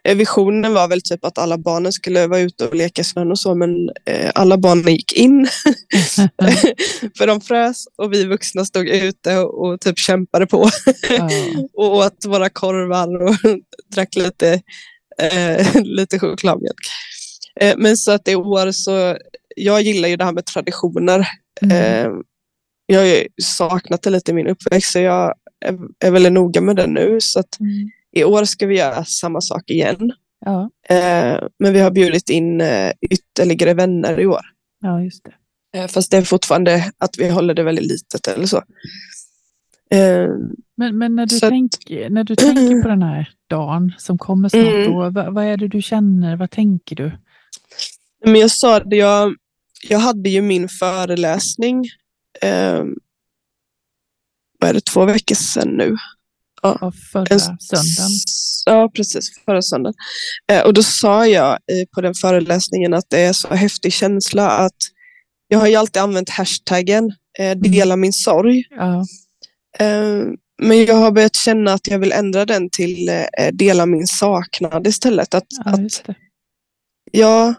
Eh, 0.05 0.17
visionen 0.17 0.75
var 0.75 0.89
väl 0.89 1.03
typ 1.03 1.25
att 1.25 1.39
alla 1.39 1.59
barnen 1.59 1.93
skulle 1.93 2.27
vara 2.27 2.41
ute 2.41 2.67
och 2.67 2.75
leka 2.75 3.01
i 3.03 3.05
snön 3.05 3.31
och 3.31 3.39
så, 3.39 3.55
men 3.55 3.71
eh, 4.07 4.31
alla 4.35 4.59
barnen 4.59 4.95
gick 4.95 5.13
in. 5.13 5.49
För 7.19 7.27
de 7.27 7.41
frös 7.41 7.85
och 7.99 8.13
vi 8.13 8.25
vuxna 8.25 8.65
stod 8.65 8.89
ute 8.89 9.39
och, 9.39 9.67
och 9.67 9.81
typ 9.81 9.99
kämpade 9.99 10.47
på. 10.47 10.71
Ja. 11.11 11.31
och 11.77 11.95
åt 11.97 12.25
våra 12.27 12.49
korvar 12.49 13.23
och 13.23 13.37
drack 13.95 14.17
lite, 14.17 14.61
lite 15.85 16.19
chokladmjölk. 16.19 16.87
Eh, 17.61 17.75
men 17.79 17.97
så 17.97 18.11
att 18.13 18.29
i 18.29 18.35
år 18.35 18.71
så, 18.71 19.17
jag 19.57 19.83
gillar 19.83 20.09
ju 20.09 20.17
det 20.17 20.25
här 20.25 20.33
med 20.33 20.47
traditioner. 20.47 21.27
Mm. 21.63 21.77
Eh, 21.77 22.13
jag 22.87 23.01
har 23.01 23.07
ju 23.07 23.27
saknat 23.43 24.03
det 24.03 24.11
lite 24.11 24.31
i 24.31 24.35
min 24.35 24.47
uppväxt 24.47 24.93
så 24.93 24.99
jag 24.99 25.35
är, 25.65 25.79
är 26.07 26.11
väldigt 26.11 26.33
noga 26.33 26.61
med 26.61 26.77
det 26.77 26.87
nu. 26.87 27.19
Så 27.21 27.41
att 27.41 27.61
Mm. 27.61 27.91
i 28.17 28.25
år 28.25 28.45
ska 28.45 28.67
vi 28.67 28.79
göra 28.79 29.05
samma 29.05 29.41
sak 29.41 29.71
igen. 29.71 30.13
Ja. 30.47 30.71
Eh, 30.89 31.39
men 31.59 31.73
vi 31.73 31.81
har 31.81 31.91
bjudit 31.91 32.31
in 32.31 32.61
eh, 32.61 32.93
ytterligare 33.11 33.75
vänner 33.75 34.21
i 34.21 34.27
år. 34.27 34.41
ja, 34.83 35.03
just 35.03 35.25
det. 35.25 35.33
Eh, 35.79 35.87
fast 35.87 36.11
det 36.11 36.17
är 36.17 36.23
fortfarande 36.23 36.93
att 36.99 37.19
vi 37.19 37.29
håller 37.29 37.55
det 37.55 37.63
väldigt 37.63 37.87
litet 37.87 38.27
eller 38.27 38.47
så. 38.47 38.63
Eh, 39.95 40.29
Men, 40.77 40.99
men 40.99 41.15
när, 41.17 41.27
du 41.27 41.37
att- 41.37 41.41
tänker, 41.41 42.11
när 42.11 42.25
du 42.25 42.37
tänker 42.37 42.83
på 42.83 42.89
den 42.89 43.03
här 43.03 43.31
dagen 43.51 43.93
som 43.99 44.19
kommer 44.19 44.49
snart, 44.49 44.63
Mm. 44.65 44.91
då, 44.93 45.11
vad, 45.11 45.35
vad 45.35 45.45
är 45.45 45.57
det 45.57 45.69
du 45.69 45.83
känner? 45.83 46.37
Vad 46.37 46.51
tänker 46.51 46.97
du? 46.97 47.13
men 48.25 48.35
jag 48.41 48.51
sa 48.51 48.81
det, 48.81 48.97
jag, 48.97 49.35
jag 49.89 49.99
hade 49.99 50.31
ju 50.31 50.43
min 50.43 50.69
föreläsning 50.69 51.85
eh, 52.43 52.85
vad 54.61 54.71
är 54.71 54.75
det, 54.75 54.81
två 54.85 55.05
veckor 55.05 55.35
sedan 55.35 55.69
nu. 55.69 55.97
Av 56.63 56.93
förra 57.13 57.27
En- 57.31 57.41
söndagen? 57.41 58.11
Ja, 58.67 58.91
precis. 58.95 59.31
Förra 59.45 59.63
söndagen. 59.63 59.95
Eh, 60.53 60.63
och 60.67 60.75
då 60.75 60.83
sa 60.83 61.27
jag 61.27 61.51
eh, 61.53 61.87
på 61.95 62.01
den 62.01 62.15
föreläsningen 62.15 62.95
att 62.95 63.05
det 63.11 63.21
är 63.21 63.33
så 63.33 63.49
häftig 63.55 63.93
känsla 63.93 64.49
att 64.51 64.77
jag 65.49 65.59
har 65.59 65.67
ju 65.67 65.75
alltid 65.75 66.03
använt 66.03 66.29
hashtaggen 66.29 67.13
eh, 67.39 67.59
dela 67.59 67.97
min 67.97 68.13
sorg. 68.13 68.63
Ja. 68.71 69.05
Eh, 69.79 70.25
men 70.63 70.85
jag 70.85 70.95
har 70.95 71.11
börjat 71.11 71.37
känna 71.37 71.73
att 71.73 71.87
jag 71.89 71.99
vill 71.99 72.13
ändra 72.13 72.45
den 72.47 72.71
till 72.71 73.09
eh, 73.09 73.49
dela 73.53 73.87
min 73.87 74.07
saknad 74.07 74.87
istället. 74.87 75.35
Att, 75.35 75.47
ja, 75.65 75.73
att, 75.73 76.17
ja, 77.13 77.55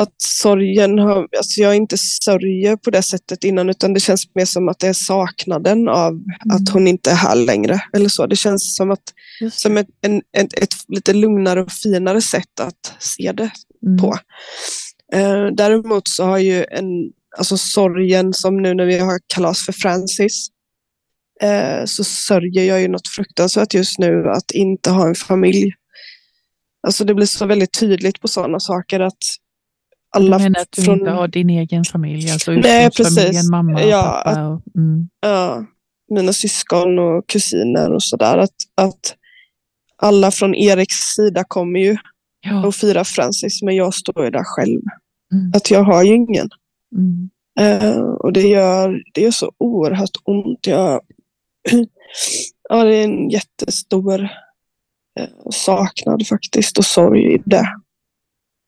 att 0.00 0.14
sorgen 0.22 0.98
har, 0.98 1.28
alltså 1.36 1.60
jag 1.60 1.76
inte 1.76 1.96
sörjer 1.98 2.76
på 2.76 2.90
det 2.90 3.02
sättet 3.02 3.44
innan 3.44 3.70
utan 3.70 3.94
det 3.94 4.00
känns 4.00 4.34
mer 4.34 4.44
som 4.44 4.68
att 4.68 4.78
det 4.78 4.86
är 4.88 4.92
saknaden 4.92 5.88
av 5.88 6.20
att 6.50 6.60
Mm. 6.60 6.72
hon 6.72 6.86
inte 6.88 7.10
är 7.10 7.14
här 7.14 7.34
längre. 7.36 7.80
Eller 7.92 8.08
så. 8.08 8.26
Det 8.26 8.36
känns 8.36 8.76
som 8.76 8.90
att 8.90 9.02
Just 9.40 9.60
som 9.60 9.76
ett, 9.76 9.88
en, 10.00 10.22
ett, 10.36 10.58
ett 10.58 10.74
lite 10.88 11.12
lugnare 11.12 11.62
och 11.62 11.72
finare 11.72 12.20
sätt 12.20 12.60
att 12.60 12.94
se 12.98 13.32
det 13.32 13.50
Mm. 13.86 13.98
på. 13.98 14.18
Eh, 15.12 15.46
däremot 15.52 16.08
så 16.08 16.24
har 16.24 16.38
ju 16.38 16.64
en, 16.64 16.86
alltså 17.38 17.56
sorgen 17.56 18.32
som 18.34 18.62
nu 18.62 18.74
när 18.74 18.84
vi 18.86 18.98
har 18.98 19.20
kalas 19.34 19.64
för 19.66 19.72
Francis, 19.72 20.48
eh, 21.42 21.84
så 21.84 22.04
sörjer 22.04 22.64
jag 22.64 22.80
ju 22.80 22.88
något 22.88 23.08
fruktansvärt 23.08 23.74
just 23.74 23.98
nu 23.98 24.28
att 24.28 24.50
inte 24.50 24.90
ha 24.90 25.08
en 25.08 25.14
familj. 25.14 25.72
Alltså 26.86 27.04
det 27.04 27.14
blir 27.14 27.26
så 27.26 27.46
väldigt 27.46 27.80
tydligt 27.80 28.20
på 28.20 28.28
sådana 28.28 28.60
saker 28.60 29.00
att 29.00 29.18
alla 30.16 30.38
Du 30.38 30.44
menar 30.44 30.60
att 30.60 30.72
du 30.72 30.82
från, 30.82 30.98
inte 30.98 31.10
har 31.10 31.28
din 31.28 31.50
egen 31.50 31.84
familj, 31.84 32.30
alltså 32.30 32.52
Nej, 32.52 32.90
precis. 32.90 33.50
mamma 33.50 33.82
Ja, 33.82 34.22
pappa? 34.24 34.46
Och, 34.46 34.62
mm. 34.76 35.08
ja, 35.20 35.64
mina 36.10 36.32
syskon 36.32 36.98
och 36.98 37.28
kusiner 37.28 37.92
och 37.92 38.02
sådär, 38.02 38.38
att, 38.38 38.54
att 38.74 39.16
alla 39.96 40.30
från 40.30 40.54
Eriks 40.54 40.94
sida 41.16 41.44
kommer 41.48 41.80
ju 41.80 41.96
ja. 42.40 42.66
och 42.66 42.74
fira 42.74 43.04
Francis, 43.04 43.62
men 43.62 43.76
jag 43.76 43.94
står 43.94 44.24
ju 44.24 44.30
där 44.30 44.44
själv. 44.44 44.80
Mm. 45.32 45.52
Att 45.54 45.70
jag 45.70 45.84
har 45.84 46.02
ju 46.02 46.14
ingen. 46.14 46.48
Mm. 46.96 47.30
Eh, 47.60 48.00
och 48.00 48.32
det 48.32 48.48
gör, 48.48 49.02
det 49.14 49.20
gör 49.20 49.30
så 49.30 49.52
oerhört 49.58 50.16
ont. 50.24 50.66
Jag, 50.66 51.00
ja, 52.68 52.84
det 52.84 52.96
är 52.96 53.04
en 53.04 53.30
jättestor 53.30 54.22
eh, 55.20 55.28
saknad 55.50 56.26
faktiskt 56.26 56.78
och 56.78 56.84
sorg 56.84 57.34
i 57.34 57.42
det. 57.44 57.66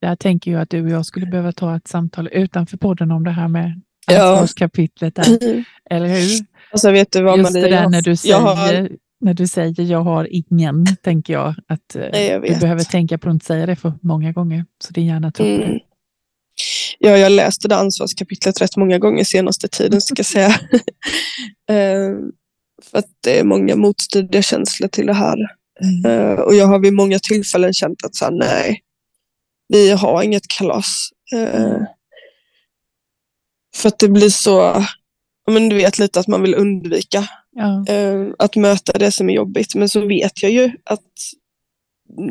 Där 0.01 0.17
tänker 0.17 0.51
jag 0.51 0.61
att 0.63 0.71
du 0.71 0.85
och 0.85 0.91
jag 0.91 1.07
skulle 1.07 1.27
behöva 1.27 1.53
ta 1.53 1.77
ett 1.77 1.89
samtal 1.89 2.29
utanför 2.33 2.77
podden 2.77 3.11
om 3.11 3.25
det 3.25 3.31
här 3.31 3.49
med 3.49 3.81
Ja. 4.07 4.31
ansvarskapitlet 4.31 5.15
där, 5.15 5.25
eller 5.91 6.07
hur? 6.09 6.47
Alltså 6.73 6.91
vet 6.91 7.13
du 7.13 7.23
vad 7.23 7.39
Just 7.39 7.53
Marie? 7.53 7.65
det 7.65 7.71
där 7.77 7.89
när 7.89 8.03
du 8.03 8.17
säger, 8.17 8.39
har, 8.39 8.89
när 9.21 9.35
du 9.35 9.47
säger 9.47 9.83
jag 9.83 10.01
har 10.01 10.29
ingen, 10.31 10.87
tänker 11.03 11.33
jag 11.33 11.55
att 11.69 11.97
eh, 11.97 12.03
Nej, 12.13 12.29
jag 12.29 12.43
du 12.43 12.61
behöver 12.61 12.85
tänka 12.85 13.19
på 13.19 13.29
att 13.29 13.33
inte 13.33 13.47
säga 13.47 13.67
det 13.67 13.77
för 13.77 13.93
många 14.03 14.33
gånger. 14.33 14.65
Så 14.85 14.93
din 14.93 15.07
hjärna 15.07 15.33
tror 15.33 15.47
mm, 15.47 15.61
det. 15.61 15.81
ja, 16.99 17.17
jag 17.17 17.33
läste 17.33 17.69
det 17.69 17.77
ansvarskapitlet 17.77 18.61
rätt 18.61 18.77
många 18.77 18.99
gånger 18.99 19.25
senaste 19.25 19.69
tiden 19.69 20.01
ska 20.01 20.15
jag 20.17 20.27
säga. 20.27 20.55
för 22.91 22.99
att 22.99 23.09
det 23.21 23.39
är 23.39 23.45
många 23.45 23.77
motstridiga 23.77 24.43
känslor 24.43 24.89
till 24.89 25.07
det 25.07 25.13
här. 25.15 25.37
Mm. 25.83 26.05
Eh, 26.31 26.39
och 26.41 26.55
jag 26.55 26.67
har 26.67 26.79
vid 26.79 26.93
många 26.93 27.19
tillfällen 27.19 27.73
känt 27.73 28.05
att 28.05 28.15
så 28.17 28.25
här, 28.25 28.33
nej, 28.33 28.81
vi 29.69 29.91
har 29.91 30.23
inget 30.23 30.49
kalas. 30.49 31.09
Eh, 31.35 31.65
Mm. 31.65 31.85
För 33.77 33.89
att 33.89 33.99
det 33.99 34.09
blir 34.09 34.29
så, 34.31 34.85
men 35.51 35.69
du 35.69 35.77
vet 35.77 35.99
lite 35.99 36.21
att 36.21 36.27
man 36.29 36.43
vill 36.43 36.55
undvika 36.55 37.29
Ja. 37.53 37.85
eh, 37.89 38.27
att 38.39 38.57
möta 38.57 38.99
det 38.99 39.11
som 39.11 39.31
är 39.31 39.35
jobbigt. 39.35 39.75
Men 39.75 39.89
så 39.89 40.07
vet 40.07 40.43
jag 40.43 40.53
ju 40.53 40.71
att 40.85 41.01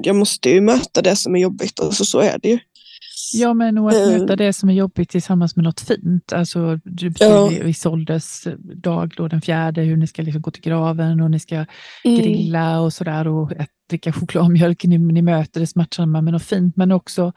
jag 0.04 0.16
måste 0.16 0.50
ju 0.50 0.62
möta 0.62 1.02
det 1.02 1.16
som 1.16 1.36
är 1.36 1.40
jobbigt 1.40 1.80
och 1.80 1.94
så, 1.94 2.06
så 2.06 2.20
är 2.20 2.38
det 2.42 2.50
ju. 2.50 2.60
Ja, 3.34 3.54
men 3.54 3.78
och 3.78 3.90
att 3.90 3.96
Eh. 3.96 4.08
möta 4.20 4.36
det 4.36 4.54
som 4.54 4.70
är 4.70 4.74
jobbigt 4.74 5.10
tillsammans 5.10 5.56
med 5.56 5.64
något 5.66 5.80
fint. 5.80 6.34
Alltså, 6.34 6.80
du 6.84 7.12
Ja. 7.20 7.52
Isoldes 7.52 8.48
dag 8.76 9.14
då 9.18 9.28
den 9.28 9.42
fjärde, 9.42 9.82
hur 9.82 9.98
ni 9.98 10.08
ska 10.08 10.22
liksom 10.22 10.42
gå 10.42 10.52
till 10.52 10.64
graven 10.64 11.22
och 11.22 11.32
ni 11.32 11.40
ska 11.40 11.56
Mm. 11.56 11.66
grilla 12.18 12.80
och 12.80 12.94
sådär 12.94 13.28
och 13.28 13.52
dricka 13.90 14.14
chokladmjölk. 14.14 14.84
Ni, 14.86 14.98
ni 14.98 15.22
möter 15.22 15.60
det 15.60 15.68
smärtsamma 15.68 16.22
med 16.22 16.34
något 16.34 16.44
fint, 16.44 16.76
men 16.78 16.92
också 16.92 17.34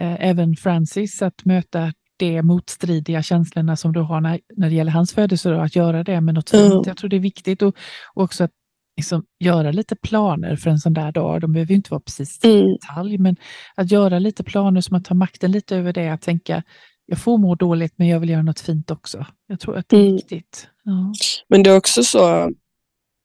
eh, 0.00 0.16
även 0.28 0.56
Francis, 0.56 1.22
att 1.22 1.44
möta 1.44 1.92
de 2.18 2.42
motstridiga 2.42 3.22
känslorna 3.22 3.76
som 3.76 3.92
du 3.92 4.00
har 4.00 4.20
när, 4.20 4.40
när 4.56 4.68
det 4.70 4.74
gäller 4.76 4.92
hans 4.92 5.12
födelsedag, 5.12 5.64
att 5.64 5.76
göra 5.76 6.04
det 6.04 6.20
med 6.20 6.34
något 6.34 6.50
fint. 6.50 6.86
Jag 6.86 6.96
tror 6.96 7.10
det 7.10 7.16
är 7.16 7.20
viktigt 7.20 7.62
och, 7.62 7.76
och 8.14 8.22
också 8.24 8.44
att 8.44 8.50
liksom, 8.96 9.24
göra 9.40 9.70
lite 9.72 9.96
planer 9.96 10.56
för 10.56 10.70
en 10.70 10.78
sån 10.78 10.94
där 10.94 11.12
dag. 11.12 11.40
De 11.40 11.52
behöver 11.52 11.70
ju 11.70 11.76
inte 11.76 11.90
vara 11.90 12.00
precis 12.00 12.44
i 12.44 12.48
Mm. 12.60 12.72
detalj, 12.72 13.18
men 13.18 13.36
att 13.74 13.90
göra 13.90 14.18
lite 14.18 14.44
planer 14.44 14.80
så 14.80 14.88
man 14.92 15.02
tar 15.02 15.14
makten 15.14 15.52
lite 15.52 15.76
över 15.76 15.92
det, 15.92 16.08
att 16.08 16.22
tänka 16.22 16.62
jag 17.06 17.18
får 17.18 17.38
må 17.38 17.54
dåligt, 17.54 17.92
men 17.96 18.08
jag 18.08 18.20
vill 18.20 18.30
göra 18.30 18.42
något 18.42 18.60
fint 18.60 18.90
också. 18.90 19.26
Jag 19.46 19.60
tror 19.60 19.76
att 19.76 19.88
det 19.88 19.96
är 19.96 20.00
Mm. 20.00 20.16
viktigt. 20.16 20.66
Ja. 20.84 21.12
Men 21.48 21.62
det 21.62 21.70
är 21.70 21.76
också 21.76 22.02
så, 22.02 22.50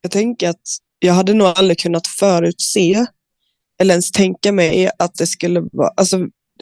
jag 0.01 0.11
tänker 0.11 0.49
att 0.49 0.61
jag 0.99 1.13
hade 1.13 1.33
nog 1.33 1.47
aldrig 1.47 1.79
kunnat 1.79 2.07
förutse 2.07 3.05
eller 3.81 3.93
ens 3.93 4.11
tänka 4.11 4.51
mig 4.51 4.89
att 4.99 5.15
det 5.15 5.27
skulle 5.27 5.59
vara, 5.71 5.89
alltså 5.97 6.17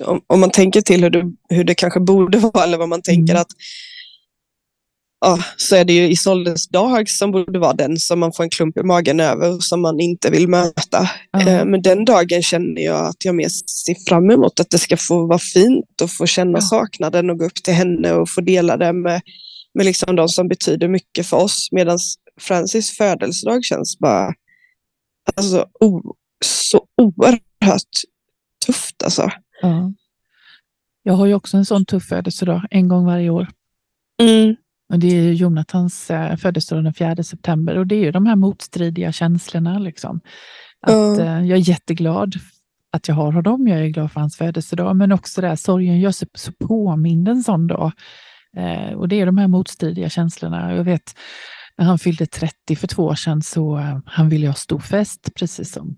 om, 0.06 0.22
om 0.28 0.40
man 0.40 0.52
tänker 0.52 0.82
till 0.82 1.04
hur 1.04 1.10
det, 1.10 1.24
hur 1.50 1.64
det 1.64 1.76
kanske 1.76 2.00
borde 2.00 2.38
vara 2.38 2.64
eller 2.64 2.78
vad 2.78 2.90
man 2.90 3.02
tänker 3.02 3.34
Mm. 3.34 3.42
att 3.42 3.48
ja, 5.20 5.40
så 5.58 5.76
är 5.76 5.86
det 5.86 5.94
ju 5.94 6.12
Isoldes 6.12 6.68
dag 6.68 7.10
som 7.10 7.32
borde 7.32 7.60
vara 7.60 7.74
den 7.74 7.98
som 7.98 8.20
man 8.20 8.34
får 8.34 8.44
en 8.44 8.50
klump 8.50 8.78
i 8.78 8.84
magen 8.84 9.20
över 9.20 9.60
som 9.60 9.82
man 9.82 10.00
inte 10.00 10.30
vill 10.30 10.48
möta. 10.48 11.10
Eh, 11.38 11.66
Men 11.66 11.82
den 11.82 12.06
dagen 12.06 12.44
känner 12.44 12.82
jag 12.82 13.06
att 13.08 13.26
jag 13.26 13.36
mer 13.36 13.50
ser 13.50 14.10
fram 14.10 14.32
emot 14.32 14.60
att 14.60 14.70
det 14.70 14.78
ska 14.78 14.98
få 14.98 15.28
vara 15.28 15.40
fint 15.40 16.02
och 16.02 16.12
få 16.12 16.26
känna 16.26 16.62
saknaden 16.62 17.30
och 17.30 17.40
gå 17.40 17.46
upp 17.46 17.64
till 17.64 17.74
henne 17.74 18.14
och 18.14 18.30
få 18.30 18.42
dela 18.42 18.78
det 18.78 18.94
med, 18.94 19.22
med 19.74 19.86
liksom 19.86 20.16
de 20.16 20.28
som 20.28 20.48
betyder 20.48 20.88
mycket 20.88 21.28
för 21.28 21.38
oss. 21.38 21.70
Medan 21.72 22.00
Francis 22.42 22.98
födelsedag 22.98 23.66
känns 23.66 24.00
bara 24.00 24.34
alltså, 25.36 25.66
o, 25.80 26.16
så 26.46 26.86
oerhört 27.02 27.84
tufft. 28.66 29.04
Alltså. 29.04 29.32
Ja. 29.62 29.94
Jag 31.04 31.14
har 31.14 31.26
ju 31.26 31.34
också 31.34 31.58
en 31.58 31.66
sån 31.66 31.86
tuff 31.86 32.08
födelsedag, 32.08 32.62
en 32.70 32.88
gång 32.88 33.06
varje 33.06 33.30
år. 33.30 33.48
Mm. 34.22 34.56
Och 34.94 35.00
det 35.00 35.08
är 35.08 35.22
ju 35.22 35.34
Jonathans 35.34 36.12
eh, 36.12 36.36
födelsedag 36.36 36.84
den 36.84 36.94
4 36.94 37.24
september 37.24 37.78
och 37.78 37.88
det 37.88 37.96
är 37.96 38.00
ju 38.00 38.12
de 38.12 38.26
här 38.26 38.36
motstridiga 38.36 39.12
känslorna. 39.12 39.80
Liksom. 39.80 40.22
Att, 40.82 41.20
eh, 41.20 41.46
jag 41.46 41.58
är 41.58 41.70
jätteglad 41.70 42.36
att 42.92 43.08
jag 43.08 43.16
har 43.16 43.32
honom, 43.32 43.68
jag 43.68 43.80
är 43.80 43.88
glad 43.88 44.12
för 44.12 44.20
hans 44.20 44.38
födelsedag, 44.38 44.96
men 44.96 45.12
också 45.12 45.42
det 45.42 45.48
här 45.48 45.56
sorgen 45.56 46.00
gör 46.00 46.12
sig 46.12 46.28
så 46.34 46.52
påmind 46.52 47.28
en 47.28 47.44
sån 47.44 47.68
dag. 47.68 47.92
Eh, 48.58 48.94
och 48.94 49.08
det 49.08 49.22
är 49.22 49.26
de 49.26 49.38
här 49.38 49.48
motstridiga 49.48 50.10
känslorna. 50.10 50.76
Jag 50.76 50.84
vet 50.84 51.14
när 51.78 51.86
han 51.86 52.00
fyllde 52.00 52.26
30 52.26 52.76
för 52.76 52.88
två 52.88 53.04
år 53.04 53.16
sedan 53.16 53.42
så 53.42 53.78
eh, 53.78 54.00
han 54.06 54.30
ville 54.30 54.48
ha 54.48 54.54
stor 54.54 54.80
fest, 54.80 55.30
precis 55.36 55.72
som 55.72 55.98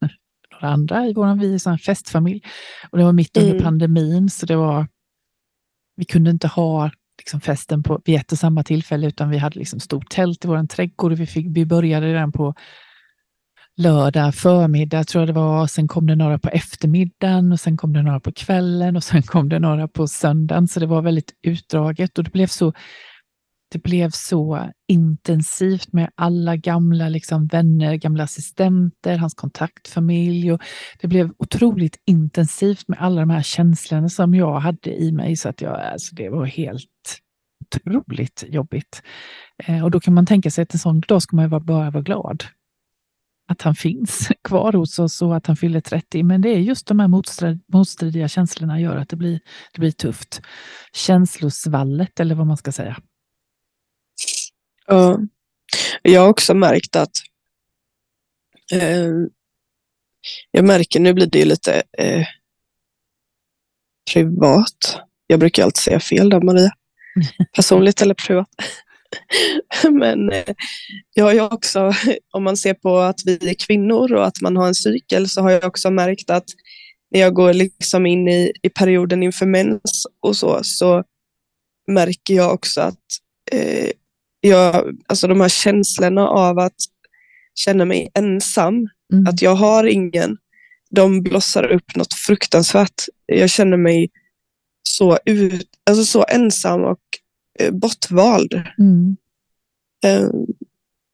några 0.52 0.74
andra 0.74 1.06
i 1.06 1.12
vår 1.12 1.34
vi 1.34 1.54
är 1.54 1.68
en 1.68 1.78
festfamilj. 1.78 2.42
Och 2.90 2.98
det 2.98 3.04
var 3.04 3.12
mitt 3.12 3.36
under 3.36 3.50
Mm. 3.50 3.64
pandemin, 3.64 4.30
så 4.30 4.46
det 4.46 4.56
var 4.56 4.86
vi 5.96 6.04
kunde 6.04 6.30
inte 6.30 6.48
ha 6.48 6.90
liksom 7.18 7.40
festen 7.40 7.82
på, 7.82 8.00
vid 8.04 8.16
ett 8.16 8.32
och 8.32 8.38
samma 8.38 8.62
tillfälle, 8.62 9.06
utan 9.06 9.30
vi 9.30 9.38
hade 9.38 9.58
liksom 9.58 9.80
stort 9.80 10.10
tält 10.10 10.44
i 10.44 10.48
vår 10.48 10.66
trädgård. 10.66 11.12
Vi, 11.12 11.26
fick, 11.26 11.46
vi 11.50 11.66
började 11.66 12.06
redan 12.06 12.32
på 12.32 12.54
lördag 13.76 14.34
förmiddag 14.34 15.04
tror 15.04 15.22
jag 15.22 15.28
det 15.28 15.40
var. 15.40 15.66
Sen 15.66 15.88
kom 15.88 16.06
det 16.06 16.16
några 16.16 16.38
på 16.38 16.48
eftermiddagen 16.48 17.52
och 17.52 17.60
sen 17.60 17.76
kom 17.76 17.92
det 17.92 18.02
några 18.02 18.20
på 18.20 18.32
kvällen 18.32 18.96
och 18.96 19.04
sen 19.04 19.22
kom 19.22 19.48
det 19.48 19.58
några 19.58 19.88
på 19.88 20.08
söndagen. 20.08 20.68
Så 20.68 20.80
det 20.80 20.86
var 20.86 21.02
väldigt 21.02 21.32
utdraget 21.42 22.18
och 22.18 22.24
det 22.24 22.30
blev 22.30 22.46
så 22.46 22.72
det 23.68 23.78
blev 23.78 24.10
så 24.10 24.70
intensivt 24.88 25.92
med 25.92 26.10
alla 26.14 26.56
gamla 26.56 27.08
liksom, 27.08 27.46
vänner, 27.46 27.94
gamla 27.94 28.24
assistenter, 28.24 29.16
hans 29.16 29.34
kontaktfamilj. 29.34 30.52
Och 30.52 30.62
det 31.00 31.08
blev 31.08 31.30
otroligt 31.38 31.96
intensivt 32.06 32.88
med 32.88 32.98
alla 33.00 33.20
de 33.20 33.30
här 33.30 33.42
känslorna 33.42 34.08
som 34.08 34.34
jag 34.34 34.60
hade 34.60 34.90
i 34.90 35.12
mig. 35.12 35.36
Så 35.36 35.48
att 35.48 35.60
jag, 35.60 35.80
alltså, 35.80 36.14
det 36.14 36.28
var 36.28 36.44
helt 36.44 37.20
otroligt 37.74 38.44
jobbigt. 38.48 39.02
Eh, 39.64 39.84
och 39.84 39.90
då 39.90 40.00
kan 40.00 40.14
man 40.14 40.26
tänka 40.26 40.50
sig 40.50 40.62
att 40.62 40.74
en 40.74 40.78
sån 40.78 41.00
dag 41.00 41.22
ska 41.22 41.36
man 41.36 41.44
ju 41.44 41.48
bara 41.60 41.90
vara 41.90 42.02
glad 42.02 42.44
att 43.48 43.62
han 43.62 43.74
finns 43.74 44.28
kvar 44.44 44.72
hos 44.72 44.98
oss 44.98 45.22
och 45.22 45.36
att 45.36 45.46
han 45.46 45.56
fyller 45.56 45.80
30. 45.80 46.22
Men 46.22 46.40
det 46.40 46.48
är 46.48 46.58
just 46.58 46.86
de 46.86 47.00
här 47.00 47.08
motstridiga 47.72 48.28
känslorna 48.28 48.80
gör 48.80 48.96
att 48.96 49.08
det 49.08 49.16
blir, 49.16 49.40
det 49.72 49.80
blir 49.80 49.90
tufft. 49.90 50.42
Känslosvallet 50.92 52.20
eller 52.20 52.34
vad 52.34 52.46
man 52.46 52.56
ska 52.56 52.72
säga. 52.72 52.96
Ja. 54.88 55.18
Jag 56.02 56.20
har 56.20 56.28
också 56.28 56.54
märkt 56.54 56.96
att 56.96 57.12
eh, 58.72 59.10
jag 60.50 60.64
märker, 60.64 61.00
nu 61.00 61.12
blir 61.12 61.26
det 61.26 61.38
ju 61.38 61.44
lite 61.44 61.82
eh, 61.98 62.26
privat. 64.12 65.00
Jag 65.26 65.40
brukar 65.40 65.64
alltid 65.64 65.82
säga 65.82 66.00
fel 66.00 66.30
där 66.30 66.40
Maria. 66.40 66.70
Personligt 67.56 68.02
eller 68.02 68.14
privat. 68.14 68.48
Men 69.90 70.32
eh, 70.32 70.54
jag 71.14 71.40
har 71.40 71.52
också, 71.52 71.92
om 72.32 72.44
man 72.44 72.56
ser 72.56 72.74
på 72.74 72.98
att 72.98 73.20
vi 73.24 73.50
är 73.50 73.54
kvinnor 73.54 74.12
och 74.12 74.26
att 74.26 74.40
man 74.40 74.56
har 74.56 74.66
en 74.66 74.74
cykel, 74.74 75.28
så 75.28 75.42
har 75.42 75.50
jag 75.50 75.64
också 75.64 75.90
märkt 75.90 76.30
att 76.30 76.46
när 77.10 77.20
jag 77.20 77.34
går 77.34 77.52
liksom 77.52 78.06
in 78.06 78.28
i, 78.28 78.52
i 78.62 78.68
perioden 78.68 79.22
inför 79.22 79.46
mens 79.46 80.06
och 80.20 80.36
så, 80.36 80.60
så 80.62 81.04
märker 81.86 82.34
jag 82.34 82.54
också 82.54 82.80
att 82.80 83.04
eh, 83.52 83.90
jag, 84.40 84.96
alltså 85.06 85.28
de 85.28 85.40
här 85.40 85.48
känslorna 85.48 86.28
av 86.28 86.58
att 86.58 86.76
känna 87.54 87.84
mig 87.84 88.10
ensam, 88.14 88.74
mm. 89.12 89.26
att 89.26 89.42
jag 89.42 89.54
har 89.54 89.84
ingen, 89.84 90.36
de 90.90 91.22
blossar 91.22 91.64
upp 91.64 91.96
något 91.96 92.14
fruktansvärt. 92.14 93.02
Jag 93.26 93.50
känner 93.50 93.76
mig 93.76 94.10
så, 94.82 95.18
ut, 95.24 95.68
alltså 95.90 96.04
så 96.04 96.24
ensam 96.28 96.84
och 96.84 97.00
eh, 97.58 97.72
bortvald. 97.72 98.62
Mm. 98.78 99.16
Eh, 100.04 100.30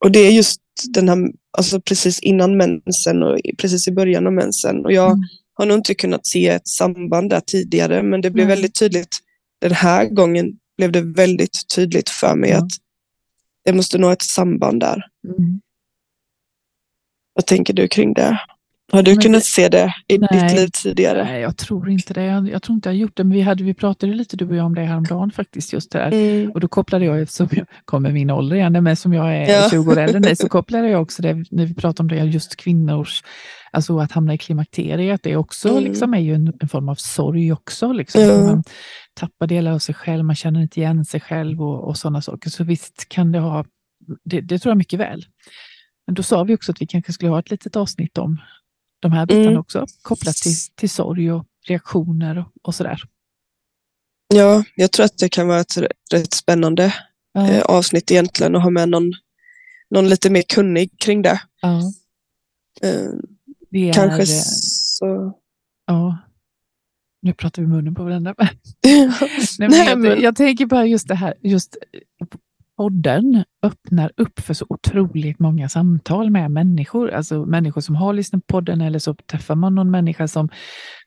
och 0.04 0.10
det 0.10 0.18
är 0.18 0.30
just 0.30 0.60
den 0.88 1.08
här, 1.08 1.18
alltså 1.58 1.80
precis 1.80 2.20
innan 2.20 2.56
mensen 2.56 3.22
och 3.22 3.38
precis 3.58 3.88
i 3.88 3.92
början 3.92 4.26
av 4.26 4.32
mensen. 4.32 4.84
Och 4.84 4.92
jag 4.92 5.10
mm. 5.10 5.20
har 5.54 5.66
nog 5.66 5.78
inte 5.78 5.94
kunnat 5.94 6.26
se 6.26 6.48
ett 6.48 6.68
samband 6.68 7.30
där 7.30 7.40
tidigare, 7.40 8.02
men 8.02 8.20
det 8.20 8.30
blev 8.30 8.46
väldigt 8.46 8.78
tydligt 8.78 9.20
den 9.60 9.72
här 9.72 10.06
gången 10.06 10.58
blev 10.76 10.92
det 10.92 11.00
väldigt 11.00 11.68
tydligt 11.74 12.08
för 12.08 12.34
mig 12.34 12.52
att 12.52 12.68
det 13.64 13.72
måste 13.72 13.98
nog 13.98 14.12
ett 14.12 14.22
samband 14.22 14.80
där. 14.80 15.06
Mm. 15.24 15.60
Vad 17.34 17.46
tänker 17.46 17.74
du 17.74 17.88
kring 17.88 18.14
det? 18.14 18.40
Har 18.92 19.02
du 19.02 19.10
men 19.10 19.20
kunnat 19.22 19.40
det, 19.40 19.44
se 19.44 19.68
det 19.68 19.94
i 20.08 20.18
nej, 20.18 20.28
ditt 20.32 20.56
liv 20.56 20.68
tidigare? 20.72 21.24
Nej, 21.24 21.40
jag 21.40 21.56
tror 21.56 21.90
inte 21.90 22.14
det. 22.14 22.24
Jag, 22.24 22.48
jag, 22.48 22.62
tror 22.62 22.74
inte 22.74 22.88
jag 22.88 22.96
gjort 22.96 23.16
det, 23.16 23.24
men 23.24 23.32
vi, 23.32 23.40
hade, 23.40 23.64
vi 23.64 23.74
pratade 23.74 24.12
lite 24.12 24.36
du 24.36 24.48
och 24.48 24.56
jag 24.56 24.66
om 24.66 24.74
det 24.74 24.80
häromdagen 24.80 25.30
faktiskt. 25.30 25.72
just 25.72 25.92
det 25.92 26.00
mm. 26.00 26.50
Och 26.50 26.60
då 26.60 26.68
kopplade 26.68 27.04
jag, 27.04 27.20
eftersom 27.20 27.48
jag 27.50 27.66
kommer 27.84 28.12
min 28.12 28.30
ålder 28.30 28.56
igen, 28.56 28.84
men 28.84 28.96
som 28.96 29.12
jag 29.12 29.36
är 29.36 29.52
ja. 29.52 29.70
20 29.70 29.92
år 29.92 29.98
äldre 29.98 30.30
än 30.30 30.36
så 30.36 30.48
kopplade 30.48 30.88
jag 30.88 31.02
också 31.02 31.22
det 31.22 31.34
när 31.50 31.66
vi 31.66 31.74
pratade 31.74 32.02
om 32.02 32.08
det, 32.08 32.24
just 32.24 32.56
kvinnors, 32.56 33.22
alltså 33.72 33.98
att 33.98 34.12
hamna 34.12 34.34
i 34.34 34.38
klimakteriet, 34.38 35.22
det 35.22 35.36
också 35.36 35.68
mm. 35.68 35.84
liksom, 35.84 36.14
är 36.14 36.18
ju 36.18 36.34
en, 36.34 36.52
en, 36.60 36.68
form 36.68 36.88
av 36.88 36.94
sorg 36.94 37.52
också. 37.52 37.92
Liksom. 37.92 38.22
Mm. 38.22 38.46
Man 38.46 38.64
tappar 39.14 39.46
delar 39.46 39.72
av 39.72 39.78
sig 39.78 39.94
själv, 39.94 40.24
man 40.24 40.36
känner 40.36 40.62
inte 40.62 40.80
igen 40.80 41.04
sig 41.04 41.20
själv 41.20 41.62
och, 41.62 41.88
och 41.88 41.96
sådana 41.96 42.22
saker. 42.22 42.50
Så 42.50 42.64
visst 42.64 43.08
kan 43.08 43.32
det 43.32 43.38
ha, 43.38 43.64
det, 44.24 44.40
det 44.40 44.58
tror 44.58 44.70
jag 44.70 44.78
mycket 44.78 45.00
väl. 45.00 45.24
Men 46.06 46.14
då 46.14 46.22
sa 46.22 46.44
vi 46.44 46.54
också 46.54 46.72
att 46.72 46.82
vi 46.82 46.86
kanske 46.86 47.12
skulle 47.12 47.30
ha 47.30 47.38
ett 47.38 47.50
litet 47.50 47.76
avsnitt 47.76 48.18
om 48.18 48.38
de 49.04 49.12
här 49.12 49.26
bitarna 49.26 49.46
mm. 49.46 49.58
också, 49.58 49.86
kopplat 50.02 50.36
till, 50.36 50.54
till 50.74 50.90
sorg 50.90 51.32
och 51.32 51.46
reaktioner 51.66 52.38
och, 52.38 52.46
och 52.62 52.74
sådär. 52.74 53.02
Ja, 54.34 54.64
jag 54.74 54.92
tror 54.92 55.06
att 55.06 55.18
det 55.18 55.28
kan 55.28 55.48
vara 55.48 55.60
ett 55.60 55.76
rätt 56.12 56.34
spännande 56.34 56.94
ja. 57.32 57.48
eh, 57.48 57.62
avsnitt 57.62 58.10
egentligen 58.10 58.56
att 58.56 58.62
ha 58.62 58.70
med 58.70 58.88
någon, 58.88 59.12
någon 59.90 60.08
lite 60.08 60.30
mer 60.30 60.42
kunnig 60.42 60.98
kring 60.98 61.22
det. 61.22 61.40
Ja. 61.60 61.78
Eh, 62.82 63.10
det 63.70 63.88
är, 63.88 63.92
kanske 63.92 64.26
så... 64.26 65.32
Ja. 65.86 66.18
Nu 67.22 67.34
pratar 67.34 67.62
vi 67.62 67.68
munnen 67.68 67.94
på 67.94 68.04
varandra. 68.04 68.34
Nej, 69.58 69.96
men 69.96 70.04
jag, 70.04 70.20
jag, 70.20 70.36
tänker 70.36 70.66
bara 70.66 70.86
just 70.86 71.08
det 71.08 71.14
här, 71.14 71.34
just 71.42 71.76
podden 72.76 73.44
öppnar 73.62 74.12
upp 74.16 74.40
för 74.40 74.54
så 74.54 74.66
otroligt 74.68 75.38
många 75.38 75.68
samtal 75.68 76.30
med 76.30 76.50
människor. 76.50 77.10
Alltså 77.10 77.44
människor 77.46 77.80
som 77.80 77.94
har 77.94 78.12
lyssnat 78.12 78.46
på 78.46 78.52
podden 78.52 78.80
eller 78.80 78.98
så 78.98 79.14
träffar 79.14 79.54
man 79.54 79.74
någon 79.74 79.90
människa 79.90 80.28
som 80.28 80.48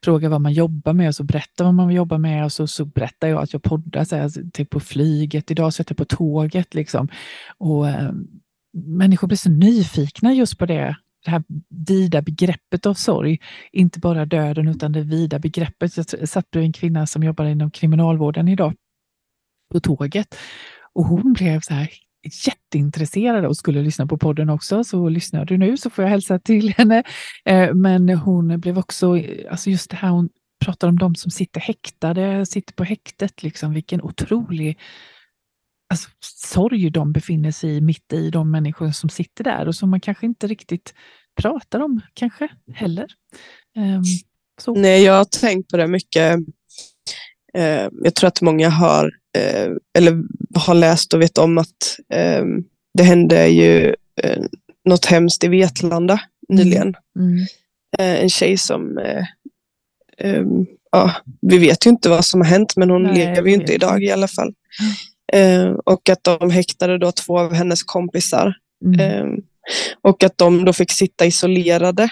frågar 0.03 0.29
vad 0.29 0.41
man 0.41 0.53
jobbar 0.53 0.93
med 0.93 1.07
och 1.07 1.15
så 1.15 1.23
berättar 1.23 1.65
vad 1.65 1.73
man 1.73 1.93
jobbar 1.93 2.17
med 2.17 2.45
och 2.45 2.51
så, 2.51 2.67
så 2.67 2.85
berättar 2.85 3.27
jag 3.27 3.43
att 3.43 3.53
jag 3.53 3.63
poddar 3.63 4.03
så 4.03 4.15
här, 4.15 4.23
alltså, 4.23 4.41
typ 4.53 4.69
på 4.69 4.79
flyget. 4.79 5.51
Idag 5.51 5.73
sätter 5.73 5.91
jag 5.91 5.97
på 5.97 6.15
tåget 6.15 6.75
liksom. 6.75 7.07
Och 7.57 7.89
äh, 7.89 8.11
människor 8.73 9.27
blir 9.27 9.37
så 9.37 9.49
nyfikna 9.49 10.33
just 10.33 10.57
på 10.57 10.65
det 10.65 10.95
det 11.25 11.31
här 11.31 11.43
vida 11.69 12.21
begreppet 12.21 12.85
av 12.85 12.93
sorg. 12.93 13.39
Inte 13.71 13.99
bara 13.99 14.25
döden 14.25 14.67
utan 14.67 14.91
det 14.91 15.01
vida 15.01 15.39
begreppet. 15.39 15.97
Jag 15.97 16.29
satt 16.29 16.51
bredvid 16.51 16.67
en 16.67 16.73
kvinna 16.73 17.07
som 17.07 17.23
jobbar 17.23 17.45
inom 17.45 17.71
kriminalvården 17.71 18.47
idag 18.47 18.73
på 19.71 19.79
tåget 19.79 20.35
och 20.97 21.05
hon 21.05 21.33
blev 21.33 21.59
så 21.59 21.73
här 21.73 21.89
jätteintresserad 22.45 23.45
och 23.45 23.57
skulle 23.57 23.81
lyssna 23.81 24.07
på 24.07 24.17
podden 24.17 24.49
också, 24.49 24.83
så 24.83 25.09
lyssnar 25.09 25.45
du 25.45 25.57
nu 25.57 25.77
så 25.77 25.89
får 25.89 26.03
jag 26.03 26.11
hälsa 26.11 26.39
till 26.39 26.73
henne. 26.77 27.03
Eh, 27.45 27.73
men 27.73 28.09
hon 28.09 28.59
blev 28.59 28.77
också, 28.77 29.21
alltså 29.49 29.69
just 29.69 29.89
det 29.89 29.95
här 29.95 30.09
hon 30.09 30.29
pratar 30.65 30.87
om 30.87 30.97
de 30.97 31.15
som 31.15 31.31
sitter 31.31 31.61
häktade, 31.61 32.45
sitter 32.45 32.73
på 32.73 32.83
häktet, 32.83 33.43
liksom, 33.43 33.73
vilken 33.73 34.01
otrolig 34.01 34.79
alltså, 35.89 36.09
sorg 36.21 36.89
de 36.89 37.13
befinner 37.13 37.51
sig 37.51 37.69
i, 37.69 37.81
mitt 37.81 38.13
i 38.13 38.29
de 38.29 38.51
människor 38.51 38.91
som 38.91 39.09
sitter 39.09 39.43
där 39.43 39.67
och 39.67 39.75
som 39.75 39.89
man 39.89 40.01
kanske 40.01 40.25
inte 40.25 40.47
riktigt 40.47 40.93
pratar 41.41 41.79
om 41.79 42.01
kanske 42.13 42.49
heller. 42.73 43.07
Ehm, 43.75 44.03
så. 44.61 44.73
Nej, 44.73 45.03
jag 45.03 45.13
har 45.13 45.25
tänkt 45.25 45.69
på 45.71 45.77
det 45.77 45.87
mycket. 45.87 46.39
Ehm, 47.53 47.91
jag 48.03 48.15
tror 48.15 48.27
att 48.27 48.41
många 48.41 48.69
har 48.69 49.11
eh, 49.37 49.71
eller 49.97 50.23
har 50.55 50.73
läst 50.73 51.13
och 51.13 51.21
vet 51.21 51.37
om 51.37 51.57
att 51.57 51.99
eh, 52.13 52.45
det 52.93 53.03
hände 53.03 53.47
ju 53.47 53.95
eh, 54.23 54.43
något 54.85 55.05
hemskt 55.05 55.43
i 55.43 55.47
Vetlanda 55.47 56.19
nyligen. 56.49 56.95
Mm. 57.19 57.29
Mm. 57.31 57.45
Eh, 57.99 58.23
en 58.23 58.29
tjej 58.29 58.57
som, 58.57 58.97
eh, 58.97 59.23
eh, 60.17 60.43
ja, 60.91 61.11
vi 61.41 61.57
vet 61.57 61.85
ju 61.85 61.89
inte 61.89 62.09
vad 62.09 62.25
som 62.25 62.41
har 62.41 62.47
hänt, 62.47 62.75
men 62.75 62.89
hon 62.89 63.03
Nej, 63.03 63.15
lever 63.15 63.47
ju 63.47 63.53
inte 63.53 63.73
idag 63.73 64.03
i 64.03 64.11
alla 64.11 64.27
fall. 64.27 64.53
Eh, 65.33 65.69
och 65.69 66.09
att 66.09 66.23
de 66.23 66.51
häktade 66.51 66.97
då 66.97 67.11
två 67.11 67.39
av 67.39 67.53
hennes 67.53 67.83
kompisar. 67.83 68.53
Mm. 68.85 69.41
och 70.01 70.23
att 70.23 70.37
de 70.37 70.65
då 70.65 70.73
fick 70.73 70.91
sitta 70.91 71.25
isolerade. 71.25 72.09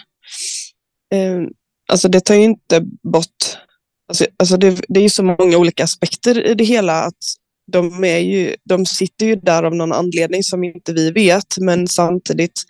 alltså 1.92 2.08
det 2.08 2.20
tar 2.20 2.36
ju 2.36 2.44
inte 2.44 2.82
bort 3.04 3.58
Alltså, 4.08 4.26
alltså 4.38 4.58
det, 4.58 4.82
det, 4.88 5.00
är 5.00 5.04
ju 5.04 5.10
så 5.10 5.24
många 5.24 5.58
olika 5.58 5.84
aspekter 5.84 6.48
i 6.48 6.54
det 6.54 6.64
hela. 6.64 7.04
att 7.04 7.18
de, 7.72 8.04
är 8.04 8.18
ju, 8.18 8.56
de 8.64 8.86
sitter 8.86 9.26
ju 9.26 9.36
där 9.36 9.64
av 9.64 9.76
någon 9.76 9.94
anledning 9.94 10.44
som 10.44 10.64
inte 10.64 10.94
vi 10.94 11.12
vet, 11.12 11.58
men 11.58 11.88
samtidigt 11.88 12.64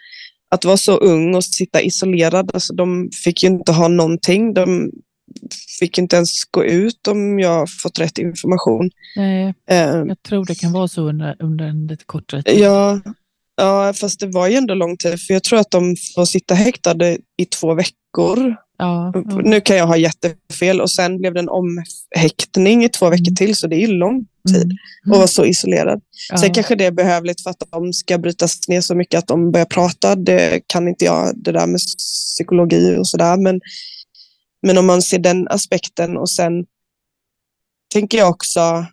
att 0.51 0.65
vara 0.65 0.77
så 0.77 0.97
ung 0.97 1.35
och 1.35 1.43
sitta 1.43 1.81
isolerad, 1.81 2.51
alltså 2.53 2.73
de 2.73 3.09
fick 3.23 3.43
ju 3.43 3.49
inte 3.49 3.71
ha 3.71 3.87
någonting. 3.87 4.53
De 4.53 4.91
fick 5.79 5.97
inte 5.97 6.15
ens 6.15 6.45
gå 6.51 6.65
ut 6.65 7.07
om 7.07 7.39
jag 7.39 7.67
fått 7.83 7.99
rätt 7.99 8.17
information. 8.17 8.89
Nej, 9.15 9.53
uh, 9.71 10.07
jag 10.07 10.23
tror 10.23 10.45
det 10.45 10.55
kan 10.55 10.71
vara 10.71 10.87
så 10.87 11.01
under, 11.01 11.35
under 11.39 11.65
en 11.65 11.87
lite 11.87 12.05
kortare 12.05 12.43
tid. 12.43 12.59
Ja, 12.59 13.01
ja, 13.55 13.93
fast 13.93 14.19
det 14.19 14.27
var 14.27 14.47
ju 14.47 14.55
ändå 14.55 14.73
lång 14.73 14.97
tid, 14.97 15.21
för 15.21 15.33
jag 15.33 15.43
tror 15.43 15.59
att 15.59 15.71
de 15.71 15.95
får 16.15 16.25
sitta 16.25 16.53
häktade 16.53 17.17
i 17.37 17.45
två 17.45 17.73
veckor 17.73 18.55
Ja, 18.77 19.11
ja. 19.13 19.21
Nu 19.43 19.61
kan 19.61 19.77
jag 19.77 19.87
ha 19.87 19.97
jättefel 19.97 20.81
och 20.81 20.91
sen 20.91 21.17
blev 21.17 21.33
det 21.33 21.39
en 21.39 21.49
omhäktning 21.49 22.83
i 22.83 22.89
två 22.89 23.09
veckor 23.09 23.27
mm. 23.27 23.35
till, 23.35 23.55
så 23.55 23.67
det 23.67 23.75
är 23.75 23.87
lång 23.87 24.25
tid 24.47 24.55
mm. 24.55 24.67
mm. 25.05 25.11
att 25.11 25.17
vara 25.17 25.27
så 25.27 25.45
isolerad. 25.45 26.01
Ja. 26.29 26.37
Sen 26.37 26.53
kanske 26.53 26.75
det 26.75 26.85
är 26.85 26.91
behövligt 26.91 27.41
för 27.41 27.49
att 27.49 27.63
de 27.71 27.93
ska 27.93 28.17
brytas 28.17 28.67
ner 28.67 28.81
så 28.81 28.95
mycket 28.95 29.17
att 29.17 29.27
de 29.27 29.51
börjar 29.51 29.65
prata. 29.65 30.15
Det 30.15 30.61
kan 30.67 30.87
inte 30.87 31.05
jag, 31.05 31.31
det 31.35 31.51
där 31.51 31.67
med 31.67 31.79
psykologi 31.97 32.97
och 32.97 33.07
sådär. 33.07 33.37
Men, 33.37 33.61
men 34.61 34.77
om 34.77 34.85
man 34.85 35.01
ser 35.01 35.19
den 35.19 35.47
aspekten 35.47 36.17
och 36.17 36.29
sen 36.29 36.65
tänker 37.93 38.17
jag 38.17 38.29
också 38.29 38.85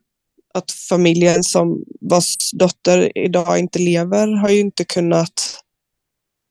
att 0.55 0.71
familjen 0.88 1.45
som 1.45 1.85
vars 2.01 2.37
dotter 2.53 3.18
idag 3.18 3.59
inte 3.59 3.79
lever 3.79 4.37
har 4.37 4.49
ju 4.49 4.61
inte 4.61 4.85
kunnat 4.85 5.62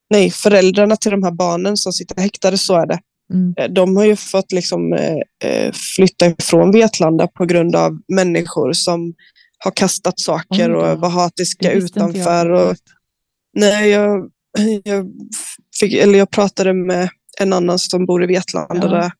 nej, 0.09 0.31
föräldrarna 0.31 0.95
till 0.95 1.11
de 1.11 1.23
här 1.23 1.31
barnen 1.31 1.77
som 1.77 1.93
sitter 1.93 2.21
häktade, 2.21 2.57
så 2.57 2.75
är 2.75 2.85
det. 2.85 2.99
Mm. 3.31 3.53
Eh, 3.57 3.69
De 3.69 3.95
har 3.97 4.05
ju 4.05 4.15
fått 4.15 4.51
liksom, 4.51 4.93
eh, 4.93 5.15
eh, 5.49 5.71
flytta 5.95 6.25
ifrån 6.25 6.71
Vetlanda 6.71 7.27
på 7.27 7.45
grund 7.45 7.75
av 7.75 7.99
människor 8.07 8.73
som 8.73 9.13
har 9.63 9.71
kastat 9.71 10.19
saker 10.19 10.69
då. 10.69 10.79
och 10.79 10.99
var 10.99 11.09
hatiska 11.09 11.71
utanför. 11.71 12.49
Och, 12.49 12.75
nej, 13.53 13.89
jag, 13.89 14.29
jag, 14.83 15.11
fick, 15.79 15.93
eller 15.93 16.19
jag 16.19 16.29
pratade 16.29 16.73
med 16.73 17.09
en 17.39 17.53
annan 17.53 17.79
som 17.79 18.05
bor 18.05 18.23
i 18.23 18.27
Vetlanda. 18.27 18.75
Ja. 18.81 18.87
Där. 18.87 19.11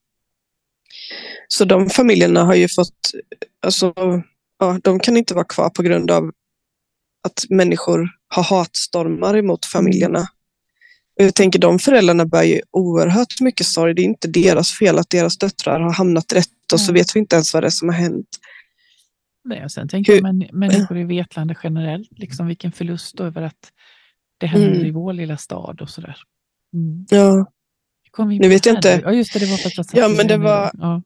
Så 1.47 1.65
de 1.65 1.89
familjerna 1.89 2.43
har 2.43 2.55
ju 2.55 2.67
fått, 2.67 3.11
alltså, 3.65 3.93
ja, 4.59 4.79
de 4.83 4.99
kan 4.99 5.17
inte 5.17 5.33
vara 5.33 5.45
kvar 5.45 5.69
på 5.69 5.83
grund 5.83 6.11
av 6.11 6.31
att 7.23 7.45
människor 7.49 8.09
har 8.27 8.43
hatstormar 8.43 9.37
emot 9.37 9.65
familjerna. 9.65 10.27
Jag 11.23 11.35
tänker 11.35 11.59
de 11.59 11.79
föräldrarna 11.79 12.25
bär 12.25 12.43
ju 12.43 12.61
oerhört 12.71 13.39
mycket 13.41 13.67
sorg. 13.67 13.93
Det 13.93 14.01
är 14.01 14.03
inte 14.03 14.27
deras 14.27 14.71
fel 14.71 14.99
att 14.99 15.09
deras 15.09 15.37
döttrar 15.37 15.79
har 15.79 15.93
hamnat 15.93 16.33
rätt 16.33 16.73
och 16.73 16.79
så 16.79 16.91
Nej. 16.91 17.01
vet 17.01 17.15
vi 17.15 17.19
inte 17.19 17.35
ens 17.35 17.53
vad 17.53 17.63
det 17.63 17.67
är 17.67 17.69
som 17.69 17.89
har 17.89 17.95
hänt. 17.95 18.27
Nej, 19.43 19.63
och 19.63 19.71
sen 19.71 19.87
tänker 19.87 20.13
jag 20.13 20.23
män, 20.23 20.47
människor 20.51 20.97
i 20.97 21.03
Vetlanda 21.17 21.55
generellt, 21.63 22.19
liksom 22.19 22.47
vilken 22.47 22.71
förlust 22.71 23.19
över 23.19 23.41
att 23.41 23.71
det 24.39 24.47
händer 24.47 24.69
Mm. 24.71 24.85
i 24.85 24.91
vår 24.91 25.13
lilla 25.13 25.37
stad 25.37 25.81
och 25.81 25.89
sådär. 25.89 26.17
Mm. 26.73 27.05
Ja, 27.09 27.45
Kom 28.11 28.29
vi 28.29 28.39
Nu 28.39 28.47
vet 28.47 28.65
jag 28.65 28.75
inte. 28.75 29.01
Ja, 29.03 29.13
just 29.13 29.33
det, 29.33 29.39
det 29.39 29.45
var 29.45 29.57
för 29.57 29.81
att 29.81 29.93
Ja, 29.93 30.07
men 30.07 30.27
det 30.27 30.37
var-. 30.37 30.71
Ja. 30.73 31.01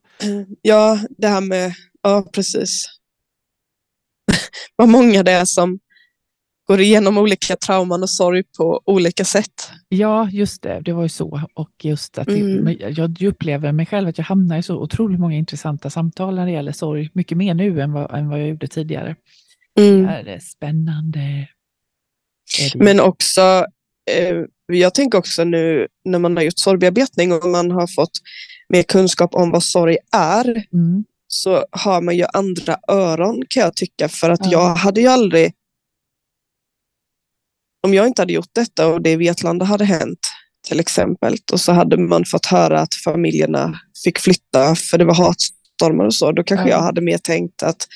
ja 0.62 1.00
det 1.18 1.28
här 1.28 1.40
med, 1.40 1.74
ja 2.02 2.28
precis. 2.32 2.84
vad 4.76 4.88
många 4.88 5.22
det 5.22 5.32
är 5.32 5.44
som 5.44 5.78
går 6.66 6.80
igenom 6.80 7.18
olika 7.18 7.56
trauman 7.56 8.02
och 8.02 8.10
sorg 8.10 8.42
på 8.58 8.80
olika 8.84 9.24
sätt. 9.24 9.70
ja, 9.88 10.28
just 10.30 10.62
det, 10.62 10.80
det 10.84 10.92
var 10.92 11.02
ju 11.02 11.08
så. 11.08 11.40
Och 11.54 11.70
just 11.82 12.18
att 12.18 12.26
det, 12.26 12.40
Mm. 12.40 12.64
men 12.64 12.76
jag, 12.96 13.22
upplever 13.22 13.72
mig 13.72 13.86
själv 13.86 14.08
att 14.08 14.18
jag 14.18 14.24
hamnar 14.24 14.58
i 14.58 14.62
så 14.62 14.76
otroligt 14.76 15.20
många 15.20 15.36
intressanta 15.36 15.90
samtal 15.90 16.34
när 16.34 16.46
det 16.46 16.52
gäller 16.52 16.72
sorg. 16.72 17.10
Mycket 17.14 17.38
mer 17.38 17.54
nu 17.54 17.80
än 17.80 17.92
vad, 17.92 18.14
än 18.14 18.28
vad 18.28 18.40
jag 18.40 18.48
gjorde 18.48 18.68
tidigare. 18.68 19.16
Mm. 19.78 20.02
Det 20.24 20.32
är 20.34 20.38
spännande. 20.40 21.20
Är 22.60 22.72
det- 22.78 22.84
Men 22.84 23.00
också, 23.00 23.40
eh, 24.10 24.36
jag 24.66 24.94
tänker 24.94 25.18
också 25.18 25.44
nu 25.44 25.86
när 26.04 26.18
man 26.18 26.36
har 26.36 26.44
gjort 26.44 26.58
sorgbearbetning 26.58 27.32
och 27.32 27.44
man 27.48 27.70
har 27.70 27.86
fått 27.94 28.18
mer 28.68 28.82
kunskap 28.82 29.34
om 29.34 29.50
vad 29.50 29.62
sorg 29.62 29.96
är, 30.16 30.44
Mm. 30.72 31.04
så 31.28 31.64
har 31.70 32.00
man 32.00 32.16
ju 32.16 32.24
andra 32.32 32.76
öron 32.88 33.42
kan 33.48 33.62
jag 33.62 33.76
tycka. 33.76 34.08
För 34.08 34.30
att 34.30 34.40
Ja. 34.44 34.50
jag 34.52 34.74
hade 34.74 35.00
ju 35.00 35.06
aldrig, 35.06 35.52
om 37.86 37.94
jag 37.94 38.06
inte 38.06 38.22
hade 38.22 38.32
gjort 38.32 38.50
detta 38.54 38.86
och 38.86 39.02
det 39.02 39.10
i 39.10 39.16
Vetlanda 39.16 39.64
hade 39.64 39.84
hänt 39.84 40.18
till 40.68 40.80
exempel, 40.80 41.36
och 41.52 41.60
så 41.60 41.72
hade 41.72 41.96
man 41.96 42.24
fått 42.24 42.46
höra 42.46 42.80
att 42.80 42.94
familjerna 43.04 43.80
fick 44.04 44.18
flytta 44.18 44.74
för 44.76 44.98
det 44.98 45.04
var 45.04 45.14
hatstormar 45.14 46.04
och 46.04 46.14
så, 46.14 46.32
då 46.32 46.42
kanske 46.44 46.68
Ja. 46.68 46.76
jag 46.76 46.82
hade 46.82 47.00
mer 47.00 47.18
tänkt 47.18 47.62
att 47.62 47.86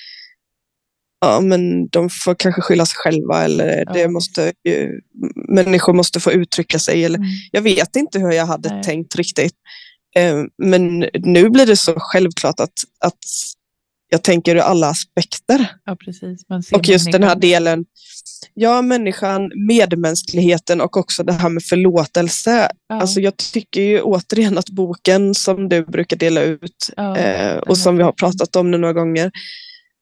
ja, 1.20 1.40
men 1.40 1.88
de 1.88 2.10
får 2.10 2.34
kanske 2.34 2.60
skylla 2.62 2.86
sig 2.86 2.96
själva 2.96 3.44
eller 3.44 3.84
det 3.94 4.08
måste 4.08 4.52
ju, 4.68 5.00
människor 5.48 5.92
måste 5.92 6.20
få 6.20 6.32
uttrycka 6.32 6.78
sig. 6.78 7.04
Eller, 7.04 7.18
Mm. 7.18 7.30
jag 7.52 7.62
vet 7.62 7.96
inte 7.96 8.18
hur 8.18 8.32
jag 8.32 8.46
hade 8.46 8.68
Nej. 8.74 8.82
tänkt 8.82 9.16
riktigt. 9.16 9.54
Eh, 10.16 10.36
Men 10.58 10.98
nu 11.14 11.50
blir 11.50 11.66
det 11.66 11.76
så 11.76 11.94
självklart 11.96 12.60
att, 12.60 12.72
att 13.04 13.18
jag 14.08 14.22
tänker 14.22 14.56
ur 14.56 14.60
alla 14.60 14.86
aspekter. 14.88 15.66
Ja, 15.84 15.96
Och 16.72 16.88
just 16.88 17.12
den 17.12 17.22
här 17.22 17.36
delen, 17.36 17.84
ja 18.54 18.82
människan, 18.82 19.52
medmänskligheten 19.66 20.80
och 20.80 20.96
också 20.96 21.22
det 21.22 21.32
här 21.32 21.48
med 21.48 21.62
förlåtelse. 21.62 22.68
Ja, 22.88 23.00
Alltså 23.00 23.20
jag 23.20 23.36
tycker 23.36 23.80
ju 23.80 24.00
återigen 24.02 24.58
att 24.58 24.70
boken 24.70 25.34
som 25.34 25.68
du 25.68 25.84
brukar 25.84 26.16
dela 26.16 26.40
ut 26.42 26.90
ja, 26.96 27.16
eh, 27.16 27.56
och 27.56 27.78
som 27.78 27.96
vi 27.96 28.02
har 28.02 28.12
pratat 28.12 28.56
om 28.56 28.70
nu 28.70 28.78
några 28.78 28.92
gånger. 28.92 29.30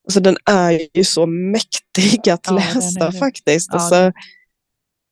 Alltså 0.08 0.20
den 0.20 0.36
är 0.50 0.80
ju 0.94 1.04
så 1.04 1.26
mäktig 1.26 2.30
att 2.30 2.40
Ja, 2.46 2.52
den 2.52 2.58
är 2.58 2.74
läsa 2.74 3.10
det. 3.10 3.18
faktiskt. 3.18 3.72
Alltså, 3.72 4.12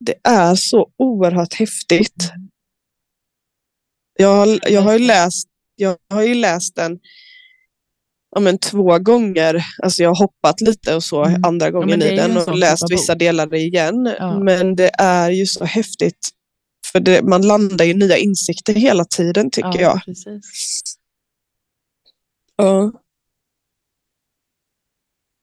det 0.01 0.15
är 0.25 0.55
så 0.55 0.91
oerhört 0.99 1.55
häftigt. 1.55 2.31
Mm. 2.35 2.49
Jag 4.19 4.37
har, 4.37 4.59
jag 4.73 4.81
har, 4.83 4.99
läst, 4.99 5.49
jag 5.77 5.97
har 6.11 6.23
ju 6.23 6.35
läst 6.35 6.77
den 6.77 6.99
ja, 8.37 8.41
men 8.41 8.59
två 8.59 8.99
gånger. 8.99 9.65
Alltså 9.83 10.03
jag 10.03 10.11
har 10.11 10.17
hoppat 10.17 10.61
lite 10.61 10.95
och 10.95 11.03
så 11.03 11.25
Mm. 11.25 11.45
andra 11.45 11.71
gången 11.71 12.03
är 12.03 12.13
i 12.13 12.17
den 12.17 12.37
och 12.37 12.47
typ 12.47 12.57
läst 12.57 12.91
vissa 12.91 13.13
bok. 13.15 13.19
delar 13.19 13.55
igen. 13.55 14.15
Ja. 14.19 14.39
Men 14.41 14.77
det 14.77 14.91
är 14.99 15.31
ju 15.31 15.47
så 15.47 15.65
häftigt. 15.65 16.29
För 16.93 17.01
det, 17.01 17.23
man 17.23 17.43
landar 17.47 17.85
i 17.85 17.95
nya 17.95 18.17
insikter 18.17 18.75
hela 18.75 19.05
tiden 19.05 19.51
tycker 19.51 19.69
ja, 19.75 19.81
jag. 19.81 20.05
Precis. 20.05 20.83
Ja. 22.57 22.93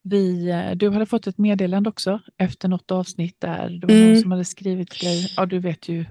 Vi, 0.04 0.50
eh, 0.50 0.72
du 0.72 0.90
hade 0.90 1.06
fått 1.06 1.28
ett 1.28 1.38
meddelande 1.38 1.90
också 1.90 2.20
efter 2.38 2.68
något 2.68 2.92
avsnitt 2.92 3.36
där. 3.40 3.70
Det 3.70 3.88
var 3.88 3.94
någon 3.96 4.04
Mm. 4.10 4.22
som 4.22 4.32
hade 4.32 4.46
skrivit 4.46 4.90
till 4.90 5.08
dig. 5.08 5.34
Ja, 5.38 5.46
du 5.46 5.60
vet 5.60 5.90
ju. 5.90 6.06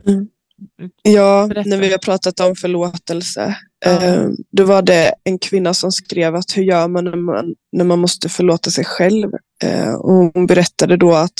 Ja, 1.03 1.47
Berätta. 1.49 1.69
när 1.69 1.77
vi 1.77 1.91
har 1.91 1.99
pratat 1.99 2.41
om 2.41 2.57
förlåtelse. 2.57 3.57
Ja. 3.85 4.03
Eh, 4.03 4.29
då 4.53 4.65
var 4.65 4.83
det 4.83 5.15
en 5.25 5.39
kvinna 5.39 5.75
som 5.75 5.93
skrev 5.93 6.35
att 6.35 6.57
hur 6.57 6.63
gör 6.63 6.89
man 6.89 7.05
när 7.05 7.17
man, 7.17 7.55
när 7.73 7.85
man 7.85 7.99
måste 7.99 8.29
förlåta 8.29 8.71
sig 8.71 8.85
själv? 8.85 9.31
Eh, 9.65 9.95
och 9.95 10.13
hon 10.13 10.47
berättade 10.47 10.97
då 10.97 11.15
att 11.15 11.35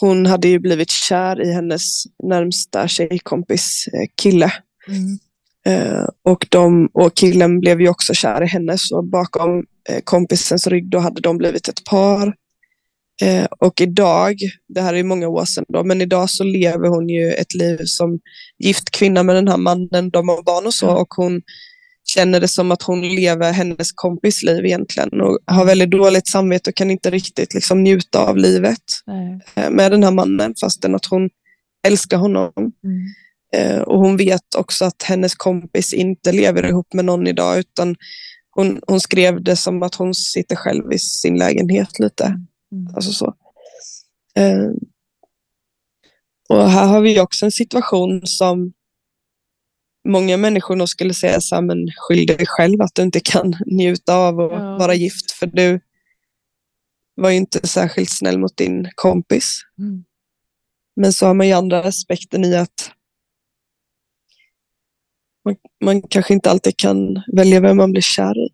hon 0.00 0.26
hade 0.26 0.48
ju 0.48 0.58
blivit 0.58 0.90
kär 0.90 1.42
i 1.42 1.52
hennes 1.52 2.02
närmsta 2.22 2.88
tjejkompis 2.88 3.84
eh, 3.92 4.06
kille. 4.22 4.52
Mm. 4.88 5.18
Eh, 5.66 6.04
och, 6.24 6.46
de, 6.50 6.90
och 6.92 7.14
killen 7.14 7.60
blev 7.60 7.80
ju 7.80 7.88
också 7.88 8.14
kär 8.14 8.42
i 8.42 8.46
henne 8.46 8.78
så 8.78 9.02
bakom 9.02 9.64
eh, 9.88 10.00
kompisens 10.04 10.66
rygg 10.66 10.90
då 10.90 10.98
hade 10.98 11.20
de 11.20 11.38
blivit 11.38 11.68
ett 11.68 11.84
par. 11.84 12.34
Eh, 13.22 13.44
och 13.58 13.80
idag, 13.80 14.36
det 14.68 14.80
här 14.80 14.94
är 14.94 15.02
många 15.04 15.28
år 15.28 15.44
sedan 15.44 15.64
då, 15.68 15.84
men 15.84 16.00
idag 16.00 16.30
så 16.30 16.44
lever 16.44 16.88
hon 16.88 17.08
ju 17.08 17.32
ett 17.32 17.54
liv 17.54 17.78
som 17.84 18.18
gift 18.58 18.90
kvinna 18.90 19.22
med 19.22 19.36
den 19.36 19.48
här 19.48 19.56
mannen, 19.56 20.10
de 20.10 20.28
har 20.28 20.42
barn 20.42 20.66
och 20.66 20.74
så 20.74 20.86
Ja. 20.86 20.96
och 21.00 21.14
hon 21.16 21.42
känner 22.14 22.40
det 22.40 22.48
som 22.48 22.70
att 22.72 22.82
hon 22.82 23.14
lever 23.14 23.52
hennes 23.52 23.92
kompis 23.92 24.42
liv 24.42 24.64
egentligen 24.64 25.20
och 25.20 25.38
har 25.46 25.64
väldigt 25.64 25.90
dåligt 25.90 26.28
samvete 26.28 26.70
och 26.70 26.76
kan 26.76 26.90
inte 26.90 27.10
riktigt 27.10 27.54
liksom 27.54 27.82
njuta 27.82 28.18
av 28.18 28.36
livet 28.36 28.82
Nej. 29.06 29.40
eh, 29.54 29.70
med 29.70 29.92
den 29.92 30.04
här 30.04 30.10
mannen 30.10 30.54
fastän 30.60 30.94
att 30.94 31.06
hon 31.06 31.30
älskar 31.86 32.16
honom. 32.16 32.52
Mm. 32.56 32.72
Eh, 33.56 33.80
och 33.80 33.98
hon 33.98 34.16
vet 34.16 34.54
också 34.56 34.84
att 34.84 35.02
hennes 35.02 35.34
kompis 35.34 35.92
inte 35.92 36.32
lever 36.32 36.66
ihop 36.68 36.94
med 36.94 37.04
någon 37.04 37.26
idag 37.26 37.58
utan 37.58 37.96
hon, 38.50 38.80
hon 38.86 39.00
skrev 39.00 39.42
det 39.42 39.56
som 39.56 39.82
att 39.82 39.94
hon 39.94 40.14
sitter 40.14 40.56
själv 40.56 40.92
i 40.92 40.98
sin 40.98 41.38
lägenhet 41.38 41.98
lite. 41.98 42.34
Mm. 42.72 42.94
Alltså 42.94 43.12
så. 43.12 43.34
Eh, 44.36 44.70
och 46.48 46.70
här 46.70 46.86
har 46.86 47.00
vi 47.00 47.20
också 47.20 47.44
en 47.44 47.52
situation 47.52 48.26
som 48.26 48.72
många 50.08 50.36
människor 50.36 50.76
nog 50.76 50.88
skulle 50.88 51.14
säga 51.14 51.40
så 51.40 51.54
här, 51.54 51.62
men 51.62 51.88
skyll 51.96 52.26
dig 52.26 52.46
själv 52.46 52.80
att 52.82 52.94
du 52.94 53.02
inte 53.02 53.20
kan 53.20 53.54
njuta 53.66 54.14
av 54.16 54.40
att 54.40 54.52
Ja. 54.52 54.78
vara 54.78 54.94
gift 54.94 55.30
för 55.30 55.46
du 55.46 55.80
var 57.14 57.30
ju 57.30 57.36
inte 57.36 57.66
särskilt 57.68 58.10
snäll 58.10 58.38
mot 58.38 58.56
din 58.56 58.90
kompis. 58.94 59.60
Mm. 59.78 60.04
Men 60.96 61.12
så 61.12 61.26
har 61.26 61.34
man 61.34 61.46
ju 61.46 61.52
andra 61.52 61.80
aspekten 61.84 62.44
i 62.44 62.56
att 62.56 62.90
man, 65.44 65.56
man 65.84 66.02
kanske 66.02 66.34
inte 66.34 66.50
alltid 66.50 66.76
kan 66.76 67.22
välja 67.32 67.60
vem 67.60 67.76
man 67.76 67.92
blir 67.92 68.02
kär 68.02 68.38
i. 68.46 68.48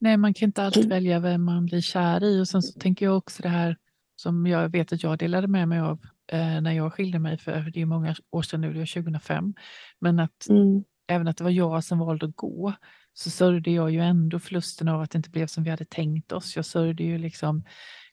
Nej, 0.00 0.16
man 0.16 0.34
kan 0.34 0.46
inte 0.48 0.62
alltid 0.64 0.88
välja 0.88 1.18
vem 1.20 1.44
man 1.44 1.66
blir 1.66 1.80
kär 1.80 2.24
i. 2.24 2.40
Och 2.40 2.48
sen 2.48 2.62
så 2.62 2.80
tänker 2.80 3.06
jag 3.06 3.16
också 3.16 3.42
det 3.42 3.48
här 3.48 3.76
som 4.16 4.46
jag 4.46 4.68
vet 4.68 4.92
att 4.92 5.02
jag 5.02 5.18
delade 5.18 5.46
med 5.48 5.68
mig 5.68 5.80
av 5.80 5.98
eh, 6.32 6.60
när 6.60 6.72
jag 6.72 6.92
skilde 6.92 7.18
mig, 7.18 7.38
för 7.38 7.70
det 7.74 7.80
är 7.80 7.86
många 7.86 8.14
år 8.32 8.42
sedan 8.42 8.60
nu, 8.60 8.72
det 8.72 8.78
var 8.78 8.86
2005. 9.02 9.54
Men 10.00 10.18
att 10.20 10.48
Mm. 10.50 10.84
även 11.08 11.28
att 11.28 11.36
det 11.36 11.44
var 11.44 11.50
jag 11.50 11.84
som 11.84 11.98
valde 11.98 12.26
att 12.26 12.36
gå, 12.36 12.72
så 13.12 13.30
sörjde 13.30 13.70
jag 13.70 13.90
ju 13.90 14.00
ändå 14.00 14.38
förlusten 14.38 14.88
av 14.88 15.00
att 15.00 15.10
det 15.10 15.16
inte 15.16 15.30
blev 15.30 15.46
som 15.46 15.64
vi 15.64 15.70
hade 15.70 15.84
tänkt 15.84 16.32
oss. 16.32 16.56
Jag 16.56 16.64
sörjde 16.64 17.02
ju 17.04 17.18
liksom 17.18 17.64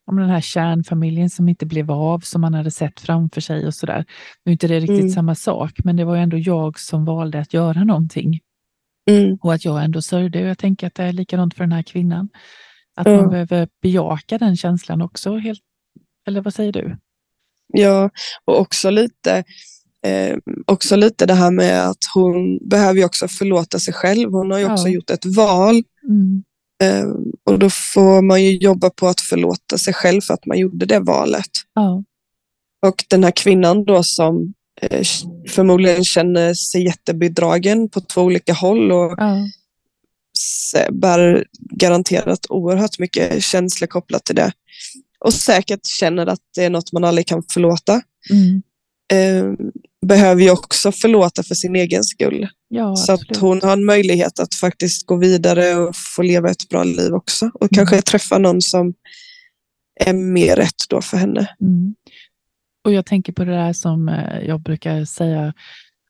om 0.05 0.17
den 0.17 0.29
här 0.29 0.41
kärnfamiljen 0.41 1.29
som 1.29 1.49
inte 1.49 1.65
blev 1.65 1.91
av, 1.91 2.19
som 2.19 2.41
man 2.41 2.53
hade 2.53 2.71
sett 2.71 2.99
framför 2.99 3.41
sig 3.41 3.67
och 3.67 3.73
sådär. 3.73 4.05
Nu 4.45 4.49
är 4.49 4.53
inte 4.53 4.67
det 4.67 4.79
riktigt 4.79 4.99
Mm. 4.99 5.09
samma 5.09 5.35
sak, 5.35 5.71
men 5.83 5.95
det 5.95 6.05
var 6.05 6.17
ändå 6.17 6.37
jag 6.37 6.79
som 6.79 7.05
valde 7.05 7.39
att 7.39 7.53
göra 7.53 7.83
någonting. 7.83 8.39
Mm. 9.07 9.37
Och 9.41 9.53
att 9.53 9.65
jag 9.65 9.83
ändå 9.83 10.01
sörjde. 10.01 10.39
Jag 10.39 10.57
tänker 10.57 10.87
att 10.87 10.95
det 10.95 11.03
är 11.03 11.11
likadant 11.13 11.53
för 11.53 11.63
den 11.63 11.71
här 11.71 11.83
kvinnan. 11.83 12.29
Att 12.95 13.07
Ja. 13.07 13.15
man 13.21 13.29
behöver 13.29 13.67
bejaka 13.81 14.37
den 14.37 14.57
känslan 14.57 15.01
också. 15.01 15.37
Helt, 15.37 15.59
eller 16.27 16.41
vad 16.41 16.53
säger 16.53 16.71
du? 16.71 16.97
Ja, 17.73 18.09
och 18.45 18.59
också 18.59 18.89
lite, 18.89 19.43
eh, 20.05 20.37
också 20.67 20.95
lite 20.95 21.25
det 21.25 21.33
här 21.33 21.51
med 21.51 21.87
att 21.89 21.97
hon 22.13 22.69
behöver 22.69 22.99
ju 22.99 23.05
också 23.05 23.27
förlåta 23.27 23.79
sig 23.79 23.93
själv. 23.93 24.31
Hon 24.31 24.51
har 24.51 24.59
ju 24.59 24.65
också 24.71 24.87
Ja. 24.87 24.93
gjort 24.93 25.09
ett 25.09 25.25
val 25.25 25.83
Mm. 26.09 26.43
eh, 26.83 27.07
och 27.43 27.59
då 27.59 27.69
får 27.69 28.21
man 28.21 28.43
ju 28.43 28.57
jobba 28.57 28.89
på 28.89 29.07
att 29.07 29.21
förlåta 29.21 29.77
sig 29.77 29.93
själv 29.93 30.21
för 30.21 30.33
att 30.33 30.45
man 30.45 30.57
gjorde 30.57 30.85
det 30.85 30.99
valet. 30.99 31.49
Ja. 31.73 32.03
Och 32.85 33.03
den 33.09 33.23
här 33.23 33.31
kvinnan 33.31 33.85
då 33.85 34.03
som 34.03 34.53
förmodligen 35.49 36.03
känner 36.03 36.53
sig 36.53 36.83
jättebedragen 36.85 37.89
på 37.89 38.01
två 38.01 38.21
olika 38.21 38.53
håll 38.53 38.91
och 38.91 39.11
s- 40.37 40.75
bär 40.91 41.45
garanterat 41.59 42.45
oerhört 42.49 42.99
mycket 42.99 43.43
känslor 43.43 43.87
kopplat 43.87 44.25
till 44.25 44.35
det. 44.35 44.51
Och 45.19 45.33
säkert 45.33 45.85
känner 45.85 46.25
att 46.27 46.39
det 46.55 46.63
är 46.63 46.69
något 46.69 46.91
man 46.91 47.03
aldrig 47.03 47.27
kan 47.27 47.43
förlåta. 47.53 48.01
Mm. 48.29 48.61
Eh, 49.13 49.53
behöver 50.05 50.41
ju 50.41 50.49
också 50.51 50.91
förlåta 50.91 51.43
för 51.43 51.55
sin 51.55 51.75
egen 51.75 52.03
skull. 52.03 52.47
Ja, 52.69 52.95
så 52.95 53.11
att 53.13 53.37
hon 53.37 53.61
har 53.61 53.73
en 53.73 53.85
möjlighet 53.85 54.39
att 54.39 54.53
faktiskt 54.55 55.05
gå 55.05 55.15
vidare 55.17 55.75
och 55.75 55.95
få 56.15 56.21
leva 56.21 56.49
ett 56.49 56.69
bra 56.69 56.83
liv 56.83 57.13
också. 57.13 57.45
Och 57.53 57.61
Mm. 57.63 57.69
kanske 57.75 58.01
träffa 58.01 58.37
någon 58.37 58.61
som 58.61 58.93
är 59.99 60.13
mer 60.13 60.55
rätt 60.55 60.89
då 60.89 61.01
för 61.01 61.17
henne. 61.17 61.49
Mm. 61.61 61.95
Och 62.87 62.93
jag 62.93 63.05
tänker 63.05 63.33
på 63.33 63.45
det 63.45 63.51
där 63.51 63.73
som 63.73 64.09
eh, 64.09 64.39
jag 64.39 64.61
brukar 64.61 65.05
säga 65.05 65.53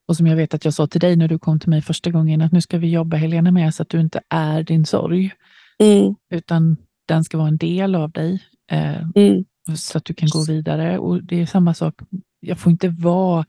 och 0.08 0.18
som 0.18 0.28
jag 0.28 0.36
vet 0.36 0.54
att 0.54 0.66
jag 0.66 0.74
sa 0.74 0.88
till 0.88 1.02
dig 1.02 1.16
när 1.16 1.28
du 1.28 1.40
kom 1.40 1.60
till 1.60 1.70
mig 1.70 1.82
första 1.82 2.12
gången, 2.12 2.42
att 2.42 2.52
nu 2.52 2.62
ska 2.62 2.78
vi 2.78 2.92
jobba 2.92 3.18
Helena 3.18 3.52
med 3.52 3.74
så 3.74 3.84
att 3.84 3.90
du 3.90 4.00
inte 4.00 4.22
är 4.30 4.64
din 4.64 4.86
sorg, 4.86 5.32
Mm, 5.80 6.16
utan 6.30 6.78
den 7.08 7.24
ska 7.24 7.38
vara 7.38 7.48
en 7.48 7.58
del 7.58 7.96
av 7.96 8.12
dig 8.12 8.44
eh, 8.72 9.02
mm, 9.16 9.46
så 9.76 9.98
att 9.98 10.06
du 10.06 10.14
kan 10.14 10.30
gå 10.30 10.46
vidare. 10.46 11.00
Och 11.00 11.24
Det 11.24 11.42
är 11.42 11.46
samma 11.46 11.74
sak, 11.74 11.96
jag 12.40 12.60
får 12.60 12.72
inte 12.72 12.90
vara 12.90 13.46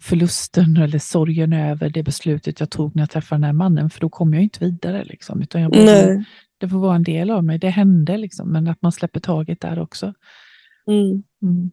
förlusten 0.00 0.76
eller 0.76 0.98
sorgen 0.98 1.52
över 1.52 1.90
det 1.90 2.02
beslutet 2.02 2.60
jag 2.60 2.70
tog 2.70 2.96
när 2.96 3.02
jag 3.02 3.10
träffade 3.10 3.38
den 3.38 3.44
här 3.44 3.52
mannen, 3.52 3.90
för 3.90 4.00
då 4.00 4.08
kommer 4.08 4.36
jag 4.36 4.44
inte 4.44 4.64
vidare. 4.64 5.04
Liksom, 5.04 5.42
utan 5.42 5.60
jag 5.62 5.72
nej. 5.72 6.24
det 6.58 6.68
får 6.68 6.78
vara 6.78 6.96
en 6.96 7.02
del 7.02 7.30
av 7.30 7.44
mig. 7.44 7.58
Det 7.58 7.70
hände, 7.70 8.16
liksom, 8.16 8.52
men 8.52 8.68
att 8.68 8.82
man 8.82 8.92
släpper 8.92 9.20
taget 9.20 9.60
där 9.60 9.78
också. 9.78 10.14
Mm. 11.42 11.70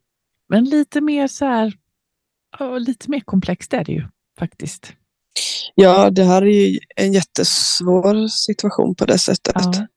Men 0.49 0.63
lite 0.65 1.01
mer 1.01 1.27
så 1.27 1.45
här, 1.45 1.73
lite 2.79 3.09
mer 3.11 3.19
komplext 3.19 3.73
är 3.73 3.83
det 3.83 3.91
ju 3.91 4.03
faktiskt. 4.39 4.93
Ja, 5.75 6.09
det 6.09 6.23
här 6.23 6.41
är 6.41 6.67
ju 6.67 6.79
en 6.95 7.13
jättesvår 7.13 8.27
situation 8.27 8.95
på 8.95 9.05
det 9.05 9.19
sättet. 9.19 9.55
Ja. 9.55 9.87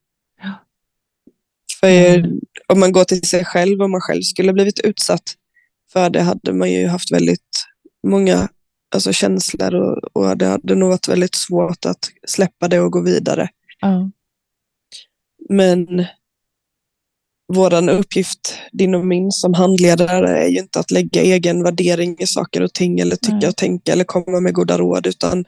För 1.79 1.87
Mm. 1.87 2.39
om 2.67 2.79
man 2.79 2.91
går 2.91 3.03
till 3.03 3.27
sig 3.27 3.45
själv, 3.45 3.81
om 3.81 3.91
man 3.91 4.01
själv 4.01 4.21
skulle 4.21 4.53
blivit 4.53 4.79
utsatt 4.79 5.23
för 5.93 6.09
det, 6.09 6.21
hade 6.21 6.53
man 6.53 6.71
ju 6.71 6.87
haft 6.87 7.11
väldigt 7.11 7.65
många 8.07 8.49
alltså, 8.95 9.13
känslor 9.13 9.75
och, 9.75 9.97
och 10.17 10.37
det 10.37 10.45
hade 10.45 10.75
nog 10.75 10.89
varit 10.89 11.07
väldigt 11.07 11.35
svårt 11.35 11.85
att 11.85 12.09
släppa 12.27 12.67
det 12.67 12.79
och 12.79 12.91
gå 12.91 13.01
vidare. 13.01 13.49
Ja. 13.79 14.11
Men 15.49 16.05
våran 17.53 17.89
uppgift, 17.89 18.57
din 18.71 18.95
och 18.95 19.05
min 19.05 19.31
som 19.31 19.53
handledare, 19.53 20.43
är 20.43 20.47
ju 20.47 20.59
inte 20.59 20.79
att 20.79 20.91
lägga 20.91 21.21
egen 21.21 21.63
värdering 21.63 22.15
i 22.19 22.27
saker 22.27 22.61
och 22.61 22.73
ting 22.73 22.99
eller 22.99 23.15
tycka 23.15 23.47
och 23.49 23.55
tänka 23.55 23.91
eller 23.93 24.03
komma 24.03 24.39
med 24.39 24.53
goda 24.53 24.77
råd, 24.77 25.07
utan 25.07 25.45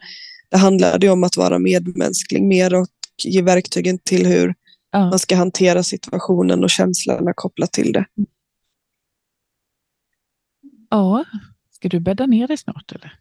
det 0.50 0.56
handlar 0.56 0.98
ju 0.98 1.10
om 1.10 1.24
att 1.24 1.36
vara 1.36 1.58
medmänsklig 1.58 2.42
mer 2.42 2.74
och 2.74 2.86
ge 3.24 3.42
verktygen 3.42 3.98
till 3.98 4.26
hur 4.26 4.54
Ja. 4.92 5.10
man 5.10 5.18
ska 5.18 5.36
hantera 5.36 5.82
situationen 5.82 6.64
och 6.64 6.70
känslorna 6.70 7.32
kopplat 7.34 7.72
till 7.72 7.92
det. 7.92 8.04
ja. 10.90 11.24
Ska 11.70 11.88
du 11.88 12.00
bädda 12.00 12.26
ner 12.26 12.48
dig 12.48 12.56
snart 12.56 12.92
eller? 12.92 13.18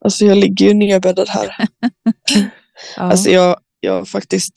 Alltså 0.00 0.24
jag 0.24 0.38
ligger 0.38 0.66
ju 0.66 0.74
nedbäddad 0.74 1.28
här. 1.28 1.56
Ja. 2.96 3.02
Alltså 3.02 3.30
jag, 3.30 3.56
jag 3.80 4.08
faktiskt 4.08 4.52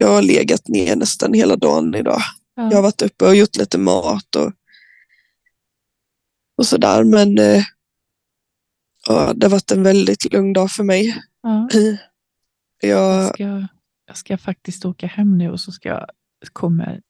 jag 0.00 0.08
har 0.08 0.22
legat 0.22 0.68
ner 0.68 0.96
nästan 0.96 1.34
hela 1.34 1.56
dagen 1.56 1.94
idag. 1.94 2.20
ja. 2.56 2.62
Jag 2.70 2.76
har 2.76 2.82
varit 2.82 3.02
uppe 3.02 3.26
och 3.26 3.36
gjort 3.36 3.56
lite 3.56 3.78
mat 3.78 4.36
och, 4.36 4.52
och 6.58 6.66
sådär. 6.66 7.04
Men 7.04 7.38
eh, 7.38 7.62
ja, 9.08 9.32
det 9.34 9.46
har 9.46 9.50
varit 9.50 9.70
en 9.70 9.82
väldigt 9.82 10.32
lugn 10.32 10.52
dag 10.52 10.70
för 10.70 10.84
mig. 10.84 11.22
ja. 11.42 11.68
Jag, 11.70 13.22
Jag, 13.22 13.34
ska, 13.34 13.68
jag 14.06 14.16
ska 14.16 14.38
faktiskt 14.38 14.84
åka 14.84 15.06
hem 15.06 15.38
nu 15.38 15.50
och 15.50 15.60
så 15.60 15.72
ska 15.72 15.88
jag, 15.88 16.06
kommer 16.52 17.00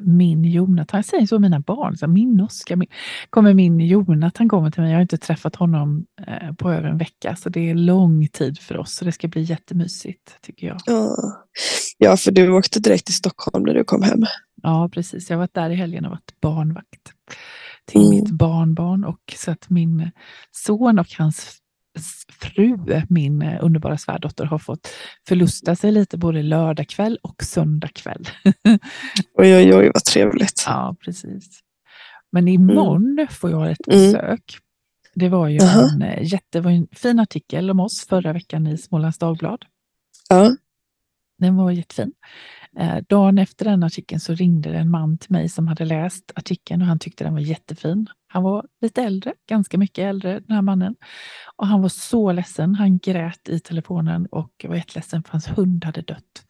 min 0.00 0.44
Jonathan, 0.44 0.98
jag 0.98 1.04
säger 1.04 1.26
så 1.26 1.38
mina 1.38 1.60
barn, 1.60 1.96
så 1.96 2.06
min 2.06 2.40
Oskar, 2.40 2.76
min, 2.76 2.88
kommer 3.30 3.54
min 3.54 3.80
Jonathan 3.80 4.48
kommer 4.48 4.70
till 4.70 4.82
mig. 4.82 4.90
Jag 4.90 4.96
har 4.96 5.02
inte 5.02 5.18
träffat 5.18 5.56
honom 5.56 6.06
eh, 6.26 6.52
på 6.52 6.72
över 6.72 6.88
en 6.88 6.98
vecka, 6.98 7.36
så 7.36 7.48
det 7.48 7.70
är 7.70 7.74
lång 7.74 8.28
tid 8.28 8.58
för 8.58 8.76
oss. 8.76 8.94
Så 8.94 9.04
det 9.04 9.12
ska 9.12 9.28
bli 9.28 9.42
jättemysigt, 9.42 10.38
tycker 10.42 10.66
jag. 10.66 10.78
ja, 11.98 12.16
för 12.16 12.30
du 12.32 12.50
åkte 12.50 12.80
direkt 12.80 13.04
till 13.06 13.14
Stockholm 13.14 13.64
när 13.66 13.74
du 13.74 13.84
kom 13.84 14.02
hem. 14.02 14.24
Ja, 14.62 14.88
precis. 14.92 15.30
Jag 15.30 15.36
har 15.36 15.40
varit 15.42 15.54
där 15.54 15.70
i 15.70 15.74
helgen 15.74 16.04
och 16.04 16.10
varit 16.10 16.40
barnvakt 16.40 17.12
till 17.86 18.00
Mm. 18.00 18.10
mitt 18.10 18.30
barnbarn 18.30 19.04
och 19.04 19.34
så 19.36 19.50
att 19.50 19.70
min 19.70 20.10
son 20.52 20.98
och 20.98 21.14
hans 21.18 21.58
fru, 22.40 22.76
min 23.08 23.42
eh, 23.42 23.58
underbara 23.64 23.98
svärdotter, 23.98 24.44
har 24.44 24.58
fått 24.58 24.88
förlusta 25.28 25.76
sig 25.76 25.92
lite 25.92 26.18
både 26.18 26.42
lördag 26.42 26.88
kväll 26.88 27.18
och 27.22 27.42
söndag 27.42 27.88
kväll. 27.88 28.28
Oj, 29.34 29.56
oj, 29.56 29.74
oj, 29.74 29.90
vad 29.94 30.04
trevligt. 30.04 30.64
ja, 30.66 30.96
precis. 31.04 31.60
Men 32.32 32.48
imorgon 32.48 33.26
får 33.30 33.50
jag 33.50 33.70
ett 33.70 33.86
Mm. 33.88 33.98
besök. 34.12 34.58
Det 35.14 35.28
var 35.28 35.48
ju 35.48 35.56
Jaha. 35.56 35.90
en, 35.94 36.02
eh, 36.02 36.32
jätte, 36.32 36.60
var 36.60 36.70
en 36.70 36.86
fin 36.92 37.18
artikel 37.20 37.70
om 37.70 37.80
oss 37.80 38.06
förra 38.06 38.32
veckan 38.32 38.66
i 38.66 38.78
Smålands 38.78 39.18
Dagblad. 39.18 39.64
Ja, 40.28 40.56
Den 41.38 41.56
var 41.56 41.70
jättefin. 41.70 42.12
Eh, 42.78 42.96
dagen 43.08 43.38
efter 43.38 43.64
den 43.64 43.82
artikeln 43.82 44.20
så 44.20 44.34
ringde 44.34 44.70
en 44.74 44.90
man 44.90 45.18
till 45.18 45.32
mig 45.32 45.48
som 45.48 45.68
hade 45.68 45.84
läst 45.84 46.32
artikeln 46.34 46.82
och 46.82 46.88
han 46.88 46.98
tyckte 46.98 47.24
den 47.24 47.32
var 47.32 47.40
jättefin. 47.40 48.06
Han 48.28 48.42
var 48.42 48.66
lite 48.80 49.02
äldre, 49.02 49.34
ganska 49.48 49.78
mycket 49.78 50.02
äldre 50.02 50.40
den 50.40 50.54
här 50.54 50.62
mannen. 50.62 50.94
Och 51.56 51.66
han 51.66 51.82
var 51.82 51.88
så 51.88 52.32
ledsen. 52.32 52.74
Han 52.74 52.98
grät 52.98 53.48
i 53.48 53.60
telefonen 53.60 54.26
och 54.26 54.50
var 54.68 54.76
jätteledsen 54.76 55.22
för 55.22 55.32
hans 55.32 55.48
hund 55.48 55.84
hade 55.84 56.02
dött. 56.02 56.44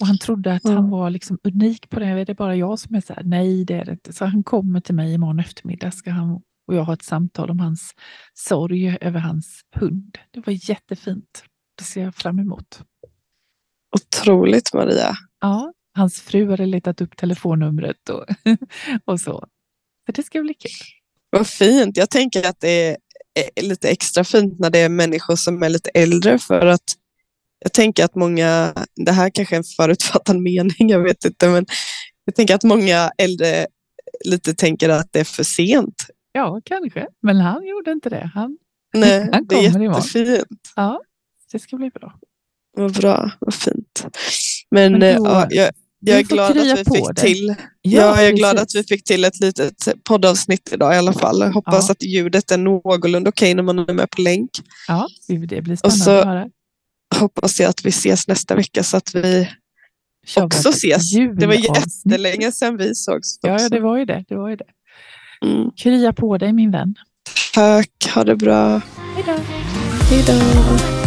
Och 0.00 0.06
han 0.06 0.18
trodde 0.18 0.54
att 0.54 0.64
han 0.64 0.72
Mm. 0.78 0.90
var 0.90 1.10
liksom 1.10 1.38
unik 1.44 1.90
på 1.90 2.00
det. 2.00 2.06
Är 2.06 2.24
det 2.24 2.34
bara 2.34 2.56
jag 2.56 2.78
som 2.78 2.94
är 2.96 3.00
så 3.00 3.12
här? 3.14 3.22
Nej, 3.24 3.64
det 3.64 3.74
är 3.74 3.84
det 3.84 3.92
inte. 3.92 4.12
Så 4.12 4.24
han 4.24 4.42
kommer 4.44 4.80
till 4.80 4.94
mig 4.94 5.14
imorgon 5.14 5.38
eftermiddag 5.40 5.90
ska 5.90 6.10
han 6.10 6.30
och 6.66 6.74
jag 6.74 6.84
ha 6.84 6.92
ett 6.92 7.02
samtal 7.04 7.50
om 7.50 7.60
hans 7.60 7.92
sorg 8.34 8.98
över 9.00 9.20
hans 9.20 9.60
hund. 9.76 10.18
Det 10.30 10.46
var 10.46 10.70
jättefint. 10.70 11.44
Det 11.78 11.84
ser 11.84 12.02
jag 12.02 12.14
fram 12.14 12.38
emot. 12.38 12.82
otroligt 13.96 14.74
Maria. 14.74 15.14
Ja, 15.40 15.72
hans 15.94 16.20
fru 16.20 16.50
hade 16.50 16.66
letat 16.66 17.00
upp 17.00 17.16
telefonnumret 17.16 18.08
och, 18.08 18.24
och 19.04 19.20
så. 19.20 19.46
Så 20.06 20.12
det 20.12 20.22
ska 20.22 20.42
bli 20.42 20.54
kul. 20.54 20.70
Vad 21.30 21.46
fint. 21.46 21.96
Jag 21.96 22.10
tänker 22.10 22.48
att 22.48 22.60
det 22.60 22.96
är 23.56 23.62
lite 23.62 23.88
extra 23.88 24.24
fint 24.24 24.58
när 24.58 24.70
det 24.70 24.78
är 24.78 24.88
människor 24.88 25.36
som 25.36 25.62
är 25.62 25.68
lite 25.68 25.90
äldre 25.90 26.38
för 26.38 26.66
att 26.66 26.84
jag 27.60 27.72
tänker 27.72 28.04
att 28.04 28.14
många, 28.14 28.74
det 28.96 29.12
här 29.12 29.30
kanske 29.30 29.54
är 29.54 29.58
en 29.58 29.64
förutfattad 29.64 30.36
mening, 30.42 30.88
jag 30.90 31.02
vet 31.02 31.24
inte, 31.24 31.48
men 31.48 31.66
jag 32.24 32.34
tänker 32.34 32.54
att 32.54 32.64
många 32.64 33.10
äldre 33.18 33.66
lite 34.24 34.54
tänker 34.54 34.88
att 34.88 35.12
det 35.12 35.20
är 35.20 35.24
för 35.24 35.42
sent. 35.42 36.06
Ja, 36.32 36.60
kanske. 36.64 37.06
Men 37.22 37.36
han 37.36 37.66
gjorde 37.66 37.92
inte 37.92 38.10
det. 38.10 38.30
Han, 38.34 38.58
Nej, 38.94 39.28
Han 39.32 39.46
det 39.46 39.54
är 39.54 39.66
kommer 39.72 39.84
imorgon. 39.84 40.02
jättefint. 40.02 40.72
ja, 40.76 41.00
det 41.52 41.58
ska 41.58 41.76
bli 41.76 41.90
bra. 41.90 42.18
Vad 42.76 42.92
bra, 42.94 43.30
vad 43.38 43.54
fint. 43.54 44.06
Men, 44.70 44.92
Men 44.92 45.02
eh, 45.02 45.16
då- 45.16 45.26
ja, 45.26 45.46
jag, 45.50 45.70
jag 46.00 46.18
är 46.18 46.22
glad 46.22 46.50
att 46.50 46.56
vi 46.56 46.76
fick 46.76 47.16
dig. 47.16 47.34
till 47.34 47.54
Ja, 47.82 48.00
jag 48.20 48.26
är 48.26 48.32
glad 48.32 48.58
att 48.58 48.74
vi 48.74 48.84
fick 48.84 49.04
till 49.04 49.24
ett 49.24 49.40
litet 49.40 49.74
poddavsnitt 50.04 50.72
idag 50.72 50.94
i 50.94 50.96
alla 50.98 51.12
fall. 51.12 51.40
Jag 51.40 51.52
hoppas 51.52 51.88
Ja. 51.88 51.92
att 51.92 52.02
ljudet 52.02 52.50
är 52.50 52.58
någorlunda 52.58 53.28
okej 53.28 53.54
när 53.54 53.62
man 53.62 53.78
är 53.78 53.92
med 53.92 54.10
på 54.10 54.22
länk. 54.22 54.50
Ja, 54.88 55.08
det 55.28 55.34
blir 55.38 55.72
Och 55.72 55.78
spännande 55.78 56.04
så 56.04 56.10
att 56.10 56.26
höra. 56.26 56.46
Hoppas 57.14 57.60
jag 57.60 57.68
att 57.70 57.84
vi 57.84 57.88
ses 57.88 58.28
nästa 58.28 58.54
vecka 58.54 58.82
så 58.82 58.96
att 58.96 59.14
vi 59.14 59.48
Kör 60.26 60.44
också 60.44 60.68
ses. 60.68 61.10
Det 61.38 61.46
var 61.46 61.54
jättelänge 61.54 62.52
sedan 62.52 62.76
vi 62.76 62.94
sågs. 62.94 63.38
Ja, 63.42 63.54
också. 63.54 63.64
ja, 63.64 63.68
det 63.68 63.80
var 63.80 63.98
ju 63.98 64.04
det. 64.04 64.24
det, 64.28 64.34
var 64.36 64.48
ju 64.48 64.56
det. 64.56 64.64
Mm. 65.46 65.70
Krya 65.76 66.12
på 66.12 66.38
dig 66.38 66.52
min 66.52 66.70
vän. 66.70 66.94
Tack, 67.54 68.10
ha 68.14 68.24
det 68.24 68.36
bra. 68.36 68.80
Hej 70.10 70.24
då. 70.26 70.97